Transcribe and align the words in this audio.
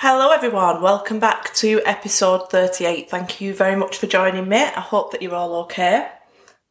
Hello, 0.00 0.30
everyone. 0.30 0.80
Welcome 0.80 1.18
back 1.18 1.52
to 1.54 1.82
episode 1.84 2.52
38. 2.52 3.10
Thank 3.10 3.40
you 3.40 3.52
very 3.52 3.74
much 3.74 3.98
for 3.98 4.06
joining 4.06 4.48
me. 4.48 4.58
I 4.58 4.80
hope 4.80 5.10
that 5.10 5.22
you're 5.22 5.34
all 5.34 5.56
okay. 5.62 6.08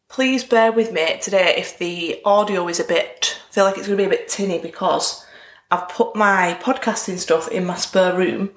Please 0.07 0.45
bear 0.45 0.71
with 0.71 0.93
me 0.93 1.19
today 1.21 1.53
if 1.57 1.77
the 1.77 2.21
audio 2.23 2.69
is 2.69 2.79
a 2.79 2.85
bit, 2.85 3.37
I 3.49 3.53
feel 3.53 3.65
like 3.65 3.77
it's 3.77 3.87
going 3.87 3.97
to 3.97 4.03
be 4.03 4.07
a 4.07 4.17
bit 4.17 4.29
tinny 4.29 4.59
because 4.59 5.25
I've 5.69 5.89
put 5.89 6.15
my 6.15 6.57
podcasting 6.61 7.17
stuff 7.17 7.49
in 7.49 7.65
my 7.65 7.75
spare 7.75 8.17
room 8.17 8.51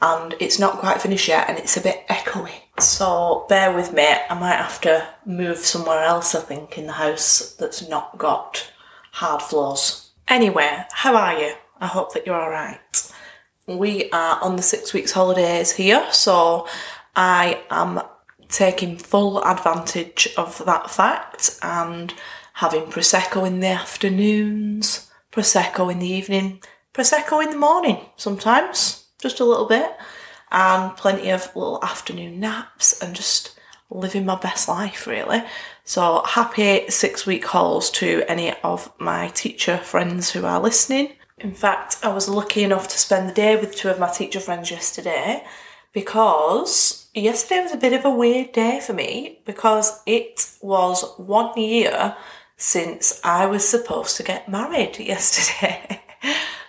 and 0.00 0.34
it's 0.40 0.58
not 0.58 0.78
quite 0.78 1.02
finished 1.02 1.28
yet 1.28 1.50
and 1.50 1.58
it's 1.58 1.76
a 1.76 1.82
bit 1.82 2.08
echoey. 2.08 2.54
So 2.80 3.44
bear 3.50 3.76
with 3.76 3.92
me. 3.92 4.08
I 4.30 4.32
might 4.32 4.56
have 4.56 4.80
to 4.80 5.06
move 5.26 5.58
somewhere 5.58 6.02
else, 6.02 6.34
I 6.34 6.40
think, 6.40 6.78
in 6.78 6.86
the 6.86 6.92
house 6.92 7.54
that's 7.58 7.86
not 7.86 8.16
got 8.16 8.72
hard 9.12 9.42
floors. 9.42 10.12
Anyway, 10.26 10.84
how 10.90 11.14
are 11.16 11.38
you? 11.38 11.52
I 11.82 11.86
hope 11.88 12.14
that 12.14 12.24
you're 12.24 12.40
alright 12.40 12.80
we 13.66 14.10
are 14.10 14.42
on 14.42 14.56
the 14.56 14.62
six 14.62 14.92
weeks 14.92 15.12
holidays 15.12 15.72
here, 15.72 16.06
so 16.12 16.68
I 17.14 17.60
am 17.70 18.00
taking 18.48 18.96
full 18.96 19.42
advantage 19.44 20.28
of 20.36 20.64
that 20.66 20.88
fact 20.88 21.58
and 21.62 22.14
having 22.54 22.82
prosecco 22.82 23.46
in 23.46 23.60
the 23.60 23.68
afternoons, 23.68 25.10
prosecco 25.32 25.90
in 25.90 25.98
the 25.98 26.06
evening, 26.06 26.62
prosecco 26.94 27.42
in 27.42 27.50
the 27.50 27.56
morning 27.56 27.98
sometimes, 28.16 29.06
just 29.20 29.40
a 29.40 29.44
little 29.44 29.66
bit, 29.66 29.96
and 30.52 30.96
plenty 30.96 31.30
of 31.30 31.54
little 31.56 31.82
afternoon 31.82 32.38
naps 32.38 33.02
and 33.02 33.16
just 33.16 33.58
living 33.90 34.24
my 34.24 34.36
best 34.36 34.68
life 34.68 35.06
really. 35.06 35.42
So 35.84 36.22
happy 36.24 36.88
six 36.88 37.26
week 37.26 37.44
hauls 37.44 37.90
to 37.92 38.22
any 38.28 38.52
of 38.62 38.92
my 39.00 39.28
teacher 39.28 39.76
friends 39.78 40.30
who 40.30 40.44
are 40.44 40.60
listening. 40.60 41.15
In 41.38 41.52
fact, 41.52 41.98
I 42.02 42.08
was 42.08 42.30
lucky 42.30 42.64
enough 42.64 42.88
to 42.88 42.98
spend 42.98 43.28
the 43.28 43.34
day 43.34 43.56
with 43.56 43.76
two 43.76 43.90
of 43.90 43.98
my 43.98 44.08
teacher 44.08 44.40
friends 44.40 44.70
yesterday 44.70 45.44
because 45.92 47.08
yesterday 47.14 47.62
was 47.62 47.72
a 47.72 47.76
bit 47.76 47.92
of 47.92 48.06
a 48.06 48.10
weird 48.10 48.52
day 48.52 48.80
for 48.80 48.94
me 48.94 49.40
because 49.44 50.02
it 50.06 50.50
was 50.62 51.04
one 51.18 51.58
year 51.60 52.16
since 52.56 53.20
I 53.22 53.44
was 53.44 53.68
supposed 53.68 54.16
to 54.16 54.22
get 54.22 54.48
married 54.48 54.98
yesterday. 54.98 56.00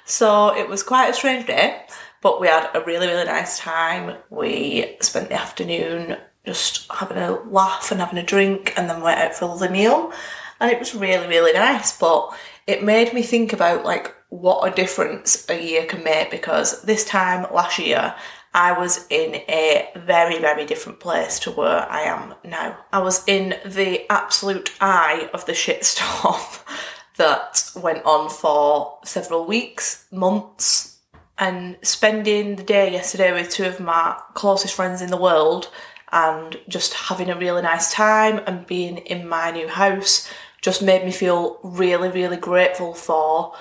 so 0.05 0.53
it 0.53 0.67
was 0.67 0.83
quite 0.83 1.11
a 1.11 1.13
strange 1.13 1.47
day, 1.47 1.85
but 2.21 2.41
we 2.41 2.47
had 2.47 2.69
a 2.73 2.81
really, 2.81 3.07
really 3.07 3.23
nice 3.23 3.59
time. 3.59 4.17
We 4.29 4.97
spent 4.99 5.29
the 5.29 5.39
afternoon 5.39 6.17
just 6.45 6.91
having 6.91 7.17
a 7.17 7.39
laugh 7.49 7.89
and 7.89 8.01
having 8.01 8.19
a 8.19 8.23
drink 8.23 8.73
and 8.75 8.89
then 8.89 9.01
went 9.01 9.19
out 9.19 9.33
for 9.33 9.57
the 9.57 9.69
meal. 9.69 10.11
And 10.59 10.69
it 10.69 10.79
was 10.79 10.93
really, 10.93 11.27
really 11.27 11.53
nice, 11.53 11.97
but 11.97 12.35
it 12.65 12.83
made 12.83 13.13
me 13.13 13.21
think 13.21 13.53
about 13.53 13.85
like 13.85 14.13
what 14.29 14.71
a 14.71 14.75
difference 14.75 15.49
a 15.49 15.61
year 15.61 15.85
can 15.85 16.03
make 16.03 16.31
because 16.31 16.81
this 16.83 17.05
time 17.05 17.45
last 17.53 17.79
year 17.79 18.13
I 18.53 18.71
was 18.71 19.05
in 19.09 19.35
a 19.35 19.89
very, 19.95 20.39
very 20.39 20.65
different 20.65 20.99
place 20.99 21.39
to 21.41 21.51
where 21.51 21.89
I 21.89 22.01
am 22.01 22.33
now. 22.43 22.77
I 22.91 22.99
was 22.99 23.23
in 23.27 23.55
the 23.65 24.11
absolute 24.11 24.73
eye 24.81 25.29
of 25.33 25.45
the 25.45 25.51
shitstorm 25.51 26.59
that 27.17 27.69
went 27.75 28.03
on 28.05 28.29
for 28.29 28.99
several 29.05 29.45
weeks, 29.45 30.05
months, 30.11 30.97
and 31.37 31.77
spending 31.83 32.55
the 32.55 32.63
day 32.63 32.91
yesterday 32.91 33.31
with 33.31 33.51
two 33.51 33.65
of 33.65 33.79
my 33.79 34.19
closest 34.33 34.73
friends 34.73 35.01
in 35.01 35.11
the 35.11 35.17
world 35.17 35.69
and 36.11 36.59
just 36.67 36.93
having 36.93 37.29
a 37.29 37.37
really 37.37 37.61
nice 37.61 37.93
time 37.93 38.41
and 38.47 38.65
being 38.65 38.97
in 38.97 39.27
my 39.27 39.51
new 39.51 39.67
house 39.67 40.29
just 40.61 40.81
made 40.81 41.05
me 41.05 41.11
feel 41.11 41.59
really, 41.63 42.09
really 42.09 42.37
grateful 42.37 42.93
for 42.93 43.53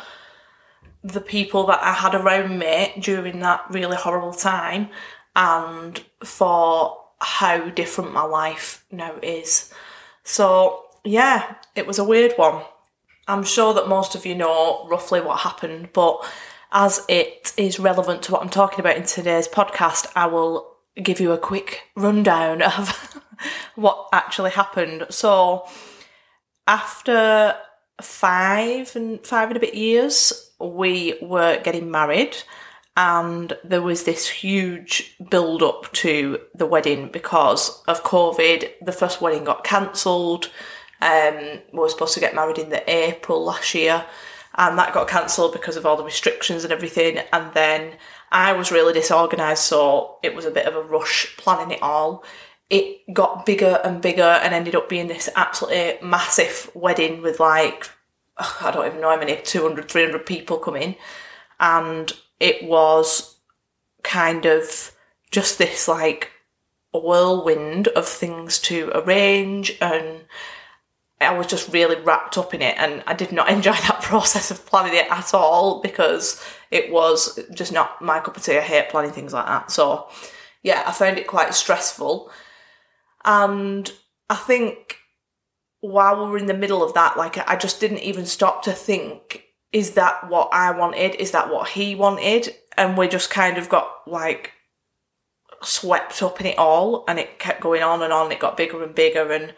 the 1.07 1.21
people 1.21 1.67
that 1.67 1.83
I 1.83 1.93
had 1.93 2.15
around 2.15 2.59
me 2.59 2.93
during 2.99 3.41
that 3.41 3.65
really 3.71 3.97
horrible 3.97 4.33
time 4.33 4.89
and 5.37 6.03
for 6.25 6.99
how 7.21 7.69
different 7.71 8.13
my 8.13 8.25
life 8.25 8.85
now 8.91 9.15
is. 9.23 9.73
So, 10.25 10.85
yeah, 11.05 11.55
it 11.75 11.87
was 11.87 11.99
a 11.99 12.05
weird 12.05 12.33
one. 12.37 12.65
I'm 13.29 13.45
sure 13.45 13.75
that 13.75 13.89
most 13.89 14.15
of 14.15 14.27
you 14.27 14.35
know 14.35 14.87
roughly 14.89 15.21
what 15.21 15.41
happened, 15.41 15.91
but 15.93 16.25
as 16.73 17.05
it 17.09 17.53
is 17.57 17.79
relevant 17.79 18.23
to 18.25 18.33
what 18.33 18.43
I'm 18.43 18.49
talking 18.49 18.81
about 18.81 18.97
in 18.97 19.05
today's 19.05 19.49
podcast, 19.49 20.11
I 20.17 20.27
will 20.27 20.77
give 21.01 21.21
you 21.21 21.33
a 21.33 21.39
quick 21.39 21.83
rundown 21.95 22.63
of 22.63 23.21
what 23.77 24.09
actually 24.13 24.51
happened. 24.51 25.07
So, 25.11 25.69
after 26.67 27.55
five 28.01 28.95
and 28.97 29.25
five 29.25 29.49
and 29.49 29.57
a 29.57 29.61
bit 29.61 29.75
years, 29.75 30.46
we 30.59 31.19
were 31.21 31.61
getting 31.63 31.91
married, 31.91 32.37
and 32.97 33.57
there 33.63 33.83
was 33.83 34.05
this 34.05 34.29
huge 34.29 35.17
build 35.31 35.63
up 35.63 35.93
to 35.93 36.41
the 36.55 36.67
wedding 36.67 37.11
because 37.13 37.83
of 37.87 38.03
COVID. 38.03 38.71
The 38.83 38.93
first 38.93 39.21
wedding 39.21 39.45
got 39.45 39.65
cancelled. 39.65 40.51
Um, 41.03 41.61
we 41.73 41.79
were 41.79 41.89
supposed 41.89 42.15
to 42.15 42.21
get 42.21 42.35
married 42.35 42.59
in 42.59 42.71
the 42.71 42.89
April 42.91 43.45
last 43.45 43.75
year, 43.75 44.05
and 44.55 44.79
that 44.79 44.95
got 44.95 45.09
cancelled 45.09 45.53
because 45.53 45.77
of 45.77 45.85
all 45.85 45.97
the 45.97 46.05
restrictions 46.05 46.65
and 46.65 46.73
everything. 46.73 47.19
And 47.33 47.53
then 47.53 47.93
I 48.33 48.53
was 48.55 48.73
really 48.73 48.95
disorganised, 48.95 49.63
so 49.63 50.19
it 50.23 50.35
was 50.35 50.47
a 50.47 50.51
bit 50.51 50.67
of 50.67 50.75
a 50.75 50.83
rush 50.83 51.37
planning 51.37 51.73
it 51.73 51.83
all 51.83 52.25
it 52.69 53.03
got 53.13 53.47
bigger 53.47 53.81
and 53.85 54.03
bigger 54.03 54.23
and 54.23 54.53
ended 54.53 54.75
up 54.75 54.89
being 54.89 55.07
this 55.07 55.29
absolutely 55.37 55.97
massive 56.03 56.71
wedding 56.75 57.23
with 57.23 57.39
like 57.39 57.89
I 58.39 58.71
don't 58.71 58.87
even 58.87 59.01
know 59.01 59.11
how 59.11 59.19
many 59.19 59.37
200 59.37 59.91
300 59.91 60.27
people 60.27 60.59
come 60.59 60.77
in, 60.77 60.97
and 61.61 62.13
it 62.41 62.65
was 62.65 63.37
kind 64.03 64.47
of 64.47 64.93
just 65.31 65.59
this 65.59 65.89
like 65.89 66.31
whirlwind 66.93 67.89
of 67.89 68.07
things 68.07 68.59
to 68.59 68.91
arrange 68.95 69.77
and 69.81 70.25
I 71.21 71.37
was 71.37 71.47
just 71.47 71.73
really 71.73 72.01
wrapped 72.01 72.37
up 72.37 72.53
in 72.55 72.63
it 72.63 72.77
and 72.79 73.03
I 73.07 73.15
did 73.15 73.33
not 73.33 73.49
enjoy 73.51 73.73
that 73.73 74.03
process 74.03 74.51
of 74.51 74.67
planning 74.67 74.95
it 74.95 75.11
at 75.11 75.35
all 75.35 75.81
because 75.81 76.43
it 76.71 76.93
was 76.93 77.39
just 77.55 77.73
not 77.73 78.03
my 78.03 78.21
cup 78.21 78.37
of 78.37 78.43
tea. 78.43 78.59
I 78.59 78.61
hate 78.61 78.89
planning 78.89 79.13
things 79.13 79.33
like 79.33 79.47
that. 79.47 79.71
So 79.71 80.09
yeah, 80.63 80.85
I 80.87 80.93
found 80.93 81.19
it 81.19 81.27
quite 81.27 81.55
stressful 81.55 82.31
and 83.25 83.91
I 84.29 84.37
think 84.37 84.99
while 85.81 86.25
we 86.25 86.31
were 86.31 86.39
in 86.39 86.47
the 86.47 86.55
middle 86.55 86.83
of 86.83 86.95
that, 86.95 87.17
like 87.17 87.39
I 87.49 87.57
just 87.57 87.81
didn't 87.81 87.99
even 87.99 88.27
stop 88.27 88.63
to 88.65 88.73
think, 88.73 89.45
is 89.73 89.93
that 89.93 90.29
what 90.29 90.49
I 90.53 90.71
wanted? 90.71 91.15
Is 91.17 91.33
that 91.33 91.51
what 91.51 91.69
he 91.69 91.95
wanted? 91.95 92.55
And 92.77 92.97
we 92.97 93.09
just 93.09 93.31
kind 93.31 93.59
of 93.59 93.69
got 93.69 93.91
like 94.07 94.53
swept 95.63 96.23
up 96.23 96.41
in 96.41 96.47
it 96.47 96.59
all 96.59 97.05
and 97.09 97.19
it 97.19 97.39
kept 97.39 97.61
going 97.61 97.83
on 97.83 98.03
and 98.03 98.13
on. 98.13 98.33
It 98.33 98.41
got 98.41 98.57
bigger 98.57 98.83
and 98.83 98.95
bigger 98.95 99.33
and 99.33 99.55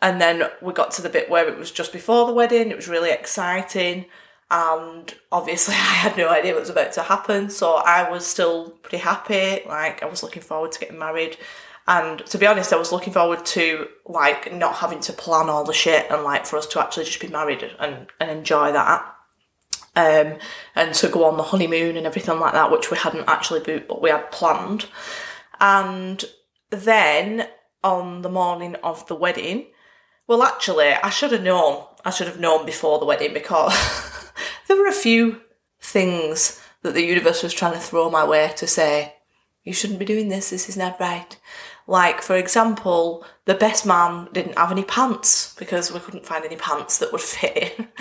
and 0.00 0.20
then 0.20 0.42
we 0.60 0.72
got 0.72 0.90
to 0.92 1.02
the 1.02 1.08
bit 1.08 1.30
where 1.30 1.46
it 1.48 1.56
was 1.56 1.70
just 1.70 1.92
before 1.92 2.26
the 2.26 2.32
wedding, 2.32 2.70
it 2.70 2.76
was 2.76 2.88
really 2.88 3.10
exciting. 3.12 4.06
And 4.50 5.14
obviously, 5.30 5.74
I 5.78 5.78
had 5.78 6.16
no 6.16 6.28
idea 6.28 6.52
what 6.52 6.60
was 6.60 6.70
about 6.70 6.92
to 6.94 7.02
happen, 7.02 7.48
so 7.48 7.76
I 7.76 8.10
was 8.10 8.26
still 8.26 8.70
pretty 8.82 8.98
happy. 8.98 9.62
Like, 9.66 10.02
I 10.02 10.06
was 10.06 10.24
looking 10.24 10.42
forward 10.42 10.72
to 10.72 10.80
getting 10.80 10.98
married. 10.98 11.38
And 11.86 12.24
to 12.26 12.38
be 12.38 12.46
honest, 12.46 12.72
I 12.72 12.76
was 12.76 12.92
looking 12.92 13.12
forward 13.12 13.44
to 13.46 13.88
like 14.06 14.52
not 14.52 14.76
having 14.76 15.00
to 15.00 15.12
plan 15.12 15.48
all 15.48 15.64
the 15.64 15.72
shit 15.72 16.10
and 16.10 16.22
like 16.22 16.46
for 16.46 16.56
us 16.56 16.66
to 16.68 16.80
actually 16.80 17.04
just 17.06 17.20
be 17.20 17.28
married 17.28 17.68
and, 17.78 18.06
and 18.20 18.30
enjoy 18.30 18.72
that. 18.72 19.04
Um, 19.94 20.38
and 20.74 20.94
to 20.94 21.08
go 21.08 21.24
on 21.24 21.36
the 21.36 21.42
honeymoon 21.42 21.96
and 21.96 22.06
everything 22.06 22.38
like 22.40 22.54
that, 22.54 22.70
which 22.70 22.90
we 22.90 22.96
hadn't 22.96 23.28
actually 23.28 23.60
booked, 23.60 23.88
but 23.88 24.00
we 24.00 24.10
had 24.10 24.30
planned. 24.30 24.86
And 25.60 26.24
then 26.70 27.48
on 27.84 28.22
the 28.22 28.30
morning 28.30 28.76
of 28.76 29.06
the 29.08 29.14
wedding, 29.14 29.66
well, 30.26 30.44
actually, 30.44 30.88
I 30.88 31.10
should 31.10 31.32
have 31.32 31.42
known. 31.42 31.84
I 32.04 32.10
should 32.10 32.28
have 32.28 32.40
known 32.40 32.64
before 32.64 32.98
the 32.98 33.04
wedding 33.04 33.34
because 33.34 33.74
there 34.68 34.76
were 34.76 34.88
a 34.88 34.92
few 34.92 35.42
things 35.80 36.60
that 36.82 36.94
the 36.94 37.04
universe 37.04 37.42
was 37.42 37.52
trying 37.52 37.74
to 37.74 37.80
throw 37.80 38.08
my 38.08 38.24
way 38.24 38.52
to 38.56 38.66
say, 38.66 39.14
you 39.64 39.72
shouldn't 39.72 39.98
be 39.98 40.04
doing 40.04 40.28
this, 40.28 40.50
this 40.50 40.68
is 40.68 40.76
not 40.76 40.98
right. 40.98 41.38
Like, 41.86 42.22
for 42.22 42.36
example, 42.36 43.24
the 43.44 43.54
best 43.54 43.84
man 43.84 44.28
didn't 44.32 44.58
have 44.58 44.70
any 44.70 44.84
pants 44.84 45.54
because 45.58 45.92
we 45.92 46.00
couldn't 46.00 46.26
find 46.26 46.44
any 46.44 46.56
pants 46.56 46.98
that 46.98 47.12
would 47.12 47.20
fit. 47.20 47.78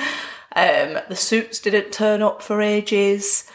Um, 0.54 1.00
the 1.08 1.16
suits 1.16 1.60
didn't 1.60 1.94
turn 1.94 2.22
up 2.22 2.42
for 2.42 2.62
ages. 2.62 3.50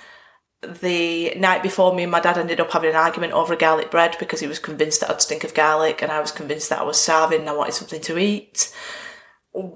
The 0.62 1.34
night 1.36 1.62
before, 1.62 1.94
me 1.94 2.04
and 2.04 2.12
my 2.12 2.20
dad 2.20 2.38
ended 2.38 2.60
up 2.60 2.72
having 2.72 2.90
an 2.90 2.96
argument 2.96 3.34
over 3.34 3.54
garlic 3.54 3.90
bread 3.90 4.16
because 4.18 4.40
he 4.40 4.46
was 4.46 4.58
convinced 4.58 5.00
that 5.00 5.10
I'd 5.10 5.20
stink 5.20 5.44
of 5.44 5.54
garlic 5.54 6.02
and 6.02 6.10
I 6.10 6.20
was 6.20 6.32
convinced 6.32 6.70
that 6.70 6.80
I 6.80 6.84
was 6.84 7.00
starving 7.00 7.40
and 7.40 7.50
I 7.50 7.54
wanted 7.54 7.74
something 7.74 8.00
to 8.00 8.18
eat. 8.18 8.74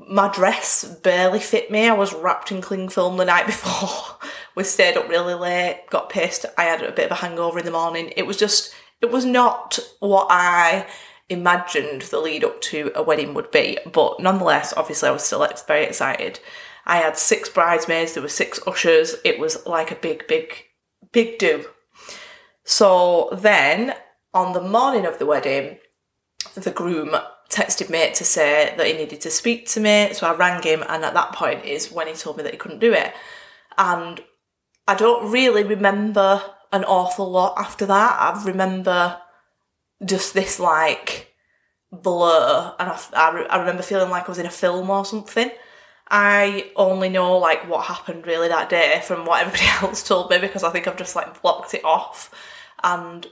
My 0.09 0.29
dress 0.29 0.85
barely 1.03 1.41
fit 1.41 1.71
me. 1.71 1.89
I 1.89 1.93
was 1.93 2.15
wrapped 2.15 2.51
in 2.51 2.61
cling 2.63 2.89
film 2.89 3.19
the 3.19 3.25
night 3.27 3.47
before. 3.47 4.17
we 4.55 4.65
stayed 4.65 4.97
up 4.97 5.09
really 5.09 5.35
late, 5.35 5.85
got 5.91 6.09
pissed. 6.09 6.47
I 6.57 6.65
had 6.65 6.83
a 6.83 6.93
bit 6.93 7.07
of 7.07 7.13
a 7.13 7.17
hangover 7.17 7.59
in 7.59 7.67
the 7.67 7.71
morning. 7.71 8.13
It 8.17 8.27
was 8.27 8.39
just, 8.39 8.75
it 9.01 9.11
was 9.11 9.25
not 9.25 9.79
what 10.01 10.27
I 10.31 10.87
imagined 11.29 12.03
the 12.03 12.19
lead 12.19 12.45
up 12.45 12.61
to 12.61 12.93
a 12.95 13.03
wedding 13.03 13.35
would 13.35 13.51
be, 13.51 13.79
but 13.93 14.21
nonetheless, 14.21 14.75
obviously, 14.77 15.09
I 15.09 15.13
was 15.13 15.25
still 15.25 15.47
very 15.67 15.85
excited. 15.85 16.41
I 16.87 16.97
had 16.97 17.17
six 17.17 17.49
bridesmaids, 17.49 18.15
there 18.15 18.23
were 18.23 18.29
six 18.29 18.59
ushers. 18.67 19.15
It 19.25 19.39
was 19.39 19.65
like 19.67 19.91
a 19.91 19.97
big, 19.97 20.27
big, 20.27 20.65
big 21.13 21.39
do. 21.39 21.67
So 22.65 23.31
then, 23.33 23.95
on 24.35 24.53
the 24.53 24.63
morning 24.63 25.07
of 25.07 25.19
the 25.19 25.27
wedding, 25.27 25.79
the 26.55 26.71
groom 26.71 27.17
texted 27.49 27.91
me 27.91 28.13
to 28.13 28.25
say 28.25 28.75
that 28.77 28.87
he 28.87 28.93
needed 28.95 29.21
to 29.23 29.31
speak 29.31 29.67
to 29.69 29.81
me. 29.81 30.11
So 30.13 30.27
I 30.27 30.35
rang 30.35 30.63
him, 30.63 30.85
and 30.89 31.05
at 31.05 31.15
that 31.15 31.33
point 31.33 31.65
is 31.65 31.93
when 31.93 32.07
he 32.07 32.15
told 32.15 32.37
me 32.37 32.43
that 32.43 32.53
he 32.53 32.59
couldn't 32.59 32.81
do 32.81 32.93
it. 32.93 33.13
And 33.79 34.21
I 34.87 34.95
don't 34.95 35.31
really 35.31 35.65
remember 35.65 36.43
an 36.73 36.85
awful 36.85 37.31
lot 37.31 37.55
after 37.57 37.87
that. 37.87 38.17
I 38.21 38.43
remember 38.45 39.21
just 40.05 40.35
this 40.35 40.59
like 40.59 41.35
blur, 41.93 42.75
and 42.79 42.91
I, 42.91 43.01
I, 43.15 43.47
I 43.51 43.59
remember 43.59 43.83
feeling 43.83 44.11
like 44.11 44.25
I 44.25 44.29
was 44.29 44.39
in 44.39 44.47
a 44.47 44.51
film 44.51 44.89
or 44.91 45.05
something. 45.05 45.51
I 46.11 46.73
only 46.75 47.09
know 47.09 47.39
like 47.39 47.69
what 47.69 47.87
happened 47.87 48.27
really 48.27 48.49
that 48.49 48.69
day 48.69 49.01
from 49.05 49.25
what 49.25 49.43
everybody 49.43 49.65
else 49.83 50.07
told 50.07 50.31
me 50.31 50.39
because 50.39 50.65
I 50.65 50.71
think 50.71 50.87
I've 50.87 50.97
just 50.97 51.17
like 51.17 51.41
blocked 51.41 51.75
it 51.75 51.85
off. 51.85 52.35
And 52.83 53.27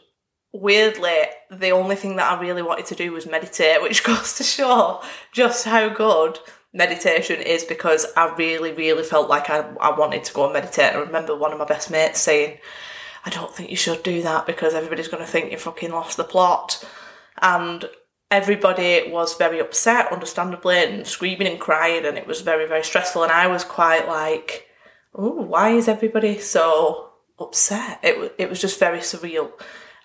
weirdly, 0.52 1.16
the 1.50 1.70
only 1.70 1.96
thing 1.96 2.16
that 2.16 2.30
I 2.30 2.40
really 2.40 2.62
wanted 2.62 2.86
to 2.86 2.94
do 2.94 3.12
was 3.12 3.26
meditate, 3.26 3.82
which 3.82 4.04
goes 4.04 4.36
to 4.36 4.44
show 4.44 5.02
just 5.32 5.64
how 5.64 5.88
good 5.88 6.38
meditation 6.72 7.40
is 7.40 7.64
because 7.64 8.06
I 8.16 8.32
really, 8.36 8.72
really 8.72 9.02
felt 9.02 9.28
like 9.28 9.50
I, 9.50 9.60
I 9.80 9.98
wanted 9.98 10.24
to 10.24 10.34
go 10.34 10.44
and 10.44 10.52
meditate. 10.52 10.94
I 10.94 10.98
remember 10.98 11.34
one 11.34 11.52
of 11.52 11.58
my 11.58 11.64
best 11.64 11.90
mates 11.90 12.20
saying, 12.20 12.58
I 13.24 13.30
don't 13.30 13.54
think 13.54 13.70
you 13.70 13.76
should 13.76 14.02
do 14.02 14.22
that 14.22 14.46
because 14.46 14.74
everybody's 14.74 15.08
going 15.08 15.24
to 15.24 15.30
think 15.30 15.50
you 15.50 15.58
fucking 15.58 15.90
lost 15.90 16.16
the 16.16 16.24
plot. 16.24 16.84
And 17.40 17.88
everybody 18.30 19.10
was 19.10 19.36
very 19.36 19.58
upset, 19.58 20.12
understandably, 20.12 20.82
and 20.82 21.06
screaming 21.06 21.48
and 21.48 21.60
crying, 21.60 22.04
and 22.04 22.18
it 22.18 22.26
was 22.26 22.40
very, 22.40 22.66
very 22.66 22.84
stressful. 22.84 23.22
And 23.22 23.32
I 23.32 23.46
was 23.46 23.64
quite 23.64 24.08
like, 24.08 24.66
oh, 25.14 25.42
why 25.42 25.70
is 25.70 25.88
everybody 25.88 26.38
so 26.38 27.10
upset? 27.38 28.00
It, 28.02 28.34
it 28.38 28.50
was 28.50 28.60
just 28.60 28.78
very 28.78 28.98
surreal. 28.98 29.50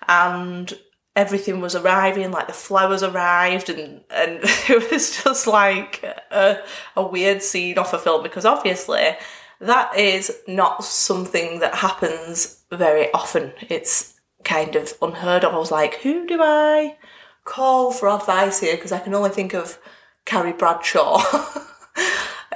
And 0.08 0.72
everything 1.16 1.60
was 1.60 1.74
arriving, 1.74 2.30
like 2.30 2.46
the 2.46 2.52
flowers 2.52 3.02
arrived, 3.02 3.68
and, 3.70 4.02
and 4.10 4.40
it 4.68 4.90
was 4.90 5.22
just 5.22 5.46
like 5.46 6.02
a, 6.30 6.62
a 6.96 7.06
weird 7.06 7.42
scene 7.42 7.78
off 7.78 7.92
a 7.92 7.98
film 7.98 8.22
because 8.22 8.44
obviously 8.44 9.16
that 9.64 9.96
is 9.98 10.32
not 10.46 10.84
something 10.84 11.60
that 11.60 11.74
happens 11.74 12.64
very 12.70 13.12
often. 13.12 13.52
It's 13.68 14.20
kind 14.44 14.76
of 14.76 14.92
unheard 15.00 15.44
of. 15.44 15.54
I 15.54 15.58
was 15.58 15.70
like, 15.70 15.94
who 15.96 16.26
do 16.26 16.40
I 16.42 16.96
call 17.44 17.92
for 17.92 18.08
advice 18.08 18.60
here 18.60 18.76
because 18.76 18.92
I 18.92 18.98
can 18.98 19.14
only 19.14 19.30
think 19.30 19.54
of 19.54 19.78
Carrie 20.24 20.52
Bradshaw. 20.52 21.16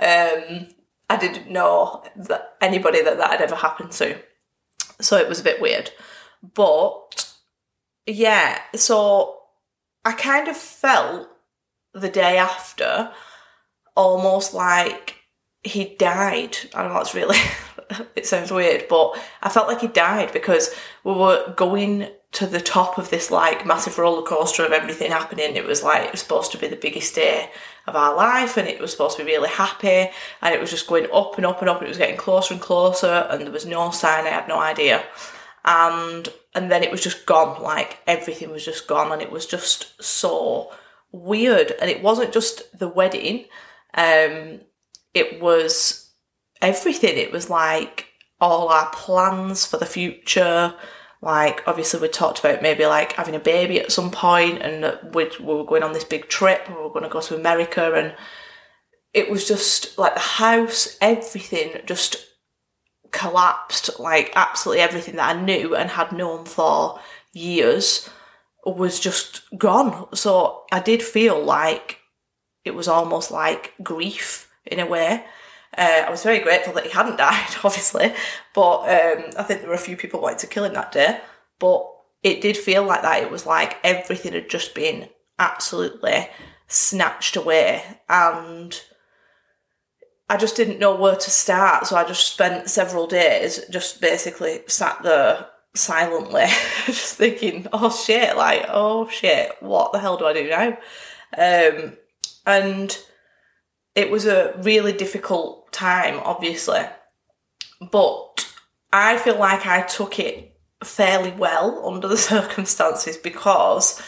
um, 0.00 0.68
I 1.10 1.16
didn't 1.18 1.50
know 1.50 2.04
that 2.16 2.56
anybody 2.60 3.02
that 3.02 3.18
that 3.18 3.30
had 3.30 3.42
ever 3.42 3.56
happened 3.56 3.92
to, 3.92 4.18
so 5.00 5.16
it 5.16 5.28
was 5.28 5.40
a 5.40 5.44
bit 5.44 5.60
weird. 5.60 5.90
But 6.54 7.32
yeah, 8.06 8.60
so 8.74 9.38
I 10.04 10.12
kind 10.12 10.48
of 10.48 10.56
felt 10.56 11.28
the 11.94 12.10
day 12.10 12.36
after 12.38 13.12
almost 13.94 14.54
like 14.54 15.16
he 15.68 15.96
died. 15.96 16.56
I 16.74 16.86
know 16.86 16.94
that's 16.94 17.14
really 17.14 17.38
it 18.16 18.26
sounds 18.26 18.50
weird, 18.50 18.86
but 18.88 19.18
I 19.42 19.48
felt 19.48 19.68
like 19.68 19.80
he 19.80 19.88
died 19.88 20.32
because 20.32 20.74
we 21.04 21.12
were 21.12 21.52
going 21.56 22.08
to 22.30 22.46
the 22.46 22.60
top 22.60 22.98
of 22.98 23.08
this 23.10 23.30
like 23.30 23.64
massive 23.64 23.98
roller 23.98 24.22
coaster 24.22 24.64
of 24.64 24.72
everything 24.72 25.10
happening. 25.10 25.56
It 25.56 25.64
was 25.64 25.82
like 25.82 26.04
it 26.04 26.12
was 26.12 26.20
supposed 26.20 26.52
to 26.52 26.58
be 26.58 26.68
the 26.68 26.76
biggest 26.76 27.14
day 27.14 27.50
of 27.86 27.96
our 27.96 28.14
life 28.14 28.56
and 28.56 28.68
it 28.68 28.80
was 28.80 28.92
supposed 28.92 29.16
to 29.16 29.24
be 29.24 29.32
really 29.32 29.48
happy 29.48 30.10
and 30.42 30.54
it 30.54 30.60
was 30.60 30.70
just 30.70 30.86
going 30.86 31.06
up 31.12 31.36
and 31.36 31.46
up 31.46 31.60
and 31.60 31.70
up 31.70 31.78
and 31.78 31.86
it 31.86 31.88
was 31.88 31.98
getting 31.98 32.18
closer 32.18 32.52
and 32.52 32.62
closer 32.62 33.26
and 33.30 33.42
there 33.42 33.50
was 33.50 33.64
no 33.64 33.90
sign, 33.90 34.26
I 34.26 34.30
had 34.30 34.48
no 34.48 34.58
idea. 34.58 35.02
And 35.64 36.28
and 36.54 36.70
then 36.70 36.82
it 36.82 36.90
was 36.90 37.02
just 37.02 37.24
gone, 37.24 37.62
like 37.62 37.98
everything 38.06 38.50
was 38.50 38.64
just 38.64 38.86
gone 38.86 39.12
and 39.12 39.22
it 39.22 39.32
was 39.32 39.46
just 39.46 40.02
so 40.02 40.72
weird. 41.12 41.72
And 41.80 41.90
it 41.90 42.02
wasn't 42.02 42.32
just 42.32 42.78
the 42.78 42.88
wedding, 42.88 43.46
um, 43.94 44.60
it 45.14 45.40
was 45.40 46.10
everything. 46.60 47.16
It 47.16 47.32
was 47.32 47.50
like 47.50 48.06
all 48.40 48.68
our 48.68 48.90
plans 48.90 49.66
for 49.66 49.76
the 49.76 49.86
future, 49.86 50.74
like 51.20 51.66
obviously 51.66 52.00
we 52.00 52.08
talked 52.08 52.38
about 52.38 52.62
maybe 52.62 52.86
like 52.86 53.12
having 53.14 53.34
a 53.34 53.40
baby 53.40 53.80
at 53.80 53.90
some 53.90 54.10
point 54.10 54.62
and 54.62 54.98
we, 55.14 55.28
we 55.40 55.46
were 55.46 55.64
going 55.64 55.82
on 55.82 55.92
this 55.92 56.04
big 56.04 56.28
trip 56.28 56.68
we 56.68 56.74
were 56.74 56.90
going 56.90 57.02
to 57.02 57.08
go 57.08 57.20
to 57.20 57.34
america. 57.34 57.92
And 57.94 58.14
it 59.12 59.30
was 59.30 59.46
just 59.46 59.98
like 59.98 60.14
the 60.14 60.20
house 60.20 60.96
everything 61.00 61.80
just 61.86 62.24
collapsed. 63.10 63.98
Like 63.98 64.32
absolutely 64.36 64.82
everything 64.82 65.16
that 65.16 65.36
i 65.36 65.40
knew 65.40 65.74
and 65.74 65.90
had 65.90 66.12
known 66.12 66.44
for 66.44 67.00
years 67.32 68.08
was 68.64 69.00
just 69.00 69.42
gone. 69.56 70.14
So 70.14 70.64
i 70.70 70.78
did 70.78 71.02
feel 71.02 71.42
like 71.42 71.98
it 72.64 72.74
was 72.74 72.86
almost 72.86 73.30
like 73.32 73.74
grief 73.82 74.47
in 74.70 74.80
a 74.80 74.86
way 74.86 75.24
uh, 75.76 76.04
I 76.06 76.10
was 76.10 76.22
very 76.22 76.38
grateful 76.38 76.72
that 76.74 76.84
he 76.84 76.90
hadn't 76.90 77.16
died, 77.18 77.56
obviously, 77.64 78.12
but 78.54 78.78
um, 78.80 79.24
I 79.38 79.42
think 79.42 79.60
there 79.60 79.68
were 79.68 79.74
a 79.74 79.78
few 79.78 79.96
people 79.96 80.20
wanting 80.20 80.38
to 80.40 80.46
kill 80.46 80.64
him 80.64 80.74
that 80.74 80.92
day. 80.92 81.20
But 81.58 81.86
it 82.22 82.40
did 82.40 82.56
feel 82.56 82.84
like 82.84 83.02
that. 83.02 83.22
It 83.22 83.30
was 83.30 83.46
like 83.46 83.78
everything 83.84 84.32
had 84.32 84.48
just 84.48 84.74
been 84.74 85.08
absolutely 85.38 86.28
snatched 86.66 87.36
away, 87.36 87.82
and 88.08 88.80
I 90.28 90.36
just 90.36 90.56
didn't 90.56 90.78
know 90.78 90.94
where 90.94 91.16
to 91.16 91.30
start. 91.30 91.86
So 91.86 91.96
I 91.96 92.04
just 92.04 92.32
spent 92.32 92.70
several 92.70 93.06
days 93.06 93.64
just 93.70 94.00
basically 94.00 94.60
sat 94.66 95.02
there 95.02 95.46
silently, 95.74 96.46
just 96.86 97.16
thinking, 97.16 97.66
"Oh 97.72 97.90
shit! 97.90 98.36
Like, 98.36 98.64
oh 98.68 99.08
shit! 99.08 99.52
What 99.60 99.92
the 99.92 99.98
hell 99.98 100.16
do 100.16 100.26
I 100.26 100.32
do 100.32 100.48
now?" 100.48 100.78
Um, 101.36 101.96
and 102.46 102.98
it 103.98 104.10
was 104.10 104.26
a 104.26 104.54
really 104.58 104.92
difficult 104.92 105.72
time, 105.72 106.20
obviously, 106.22 106.82
but 107.90 108.48
I 108.92 109.18
feel 109.18 109.36
like 109.36 109.66
I 109.66 109.82
took 109.82 110.20
it 110.20 110.56
fairly 110.84 111.32
well 111.32 111.84
under 111.84 112.06
the 112.06 112.16
circumstances 112.32 113.16
because 113.16 114.00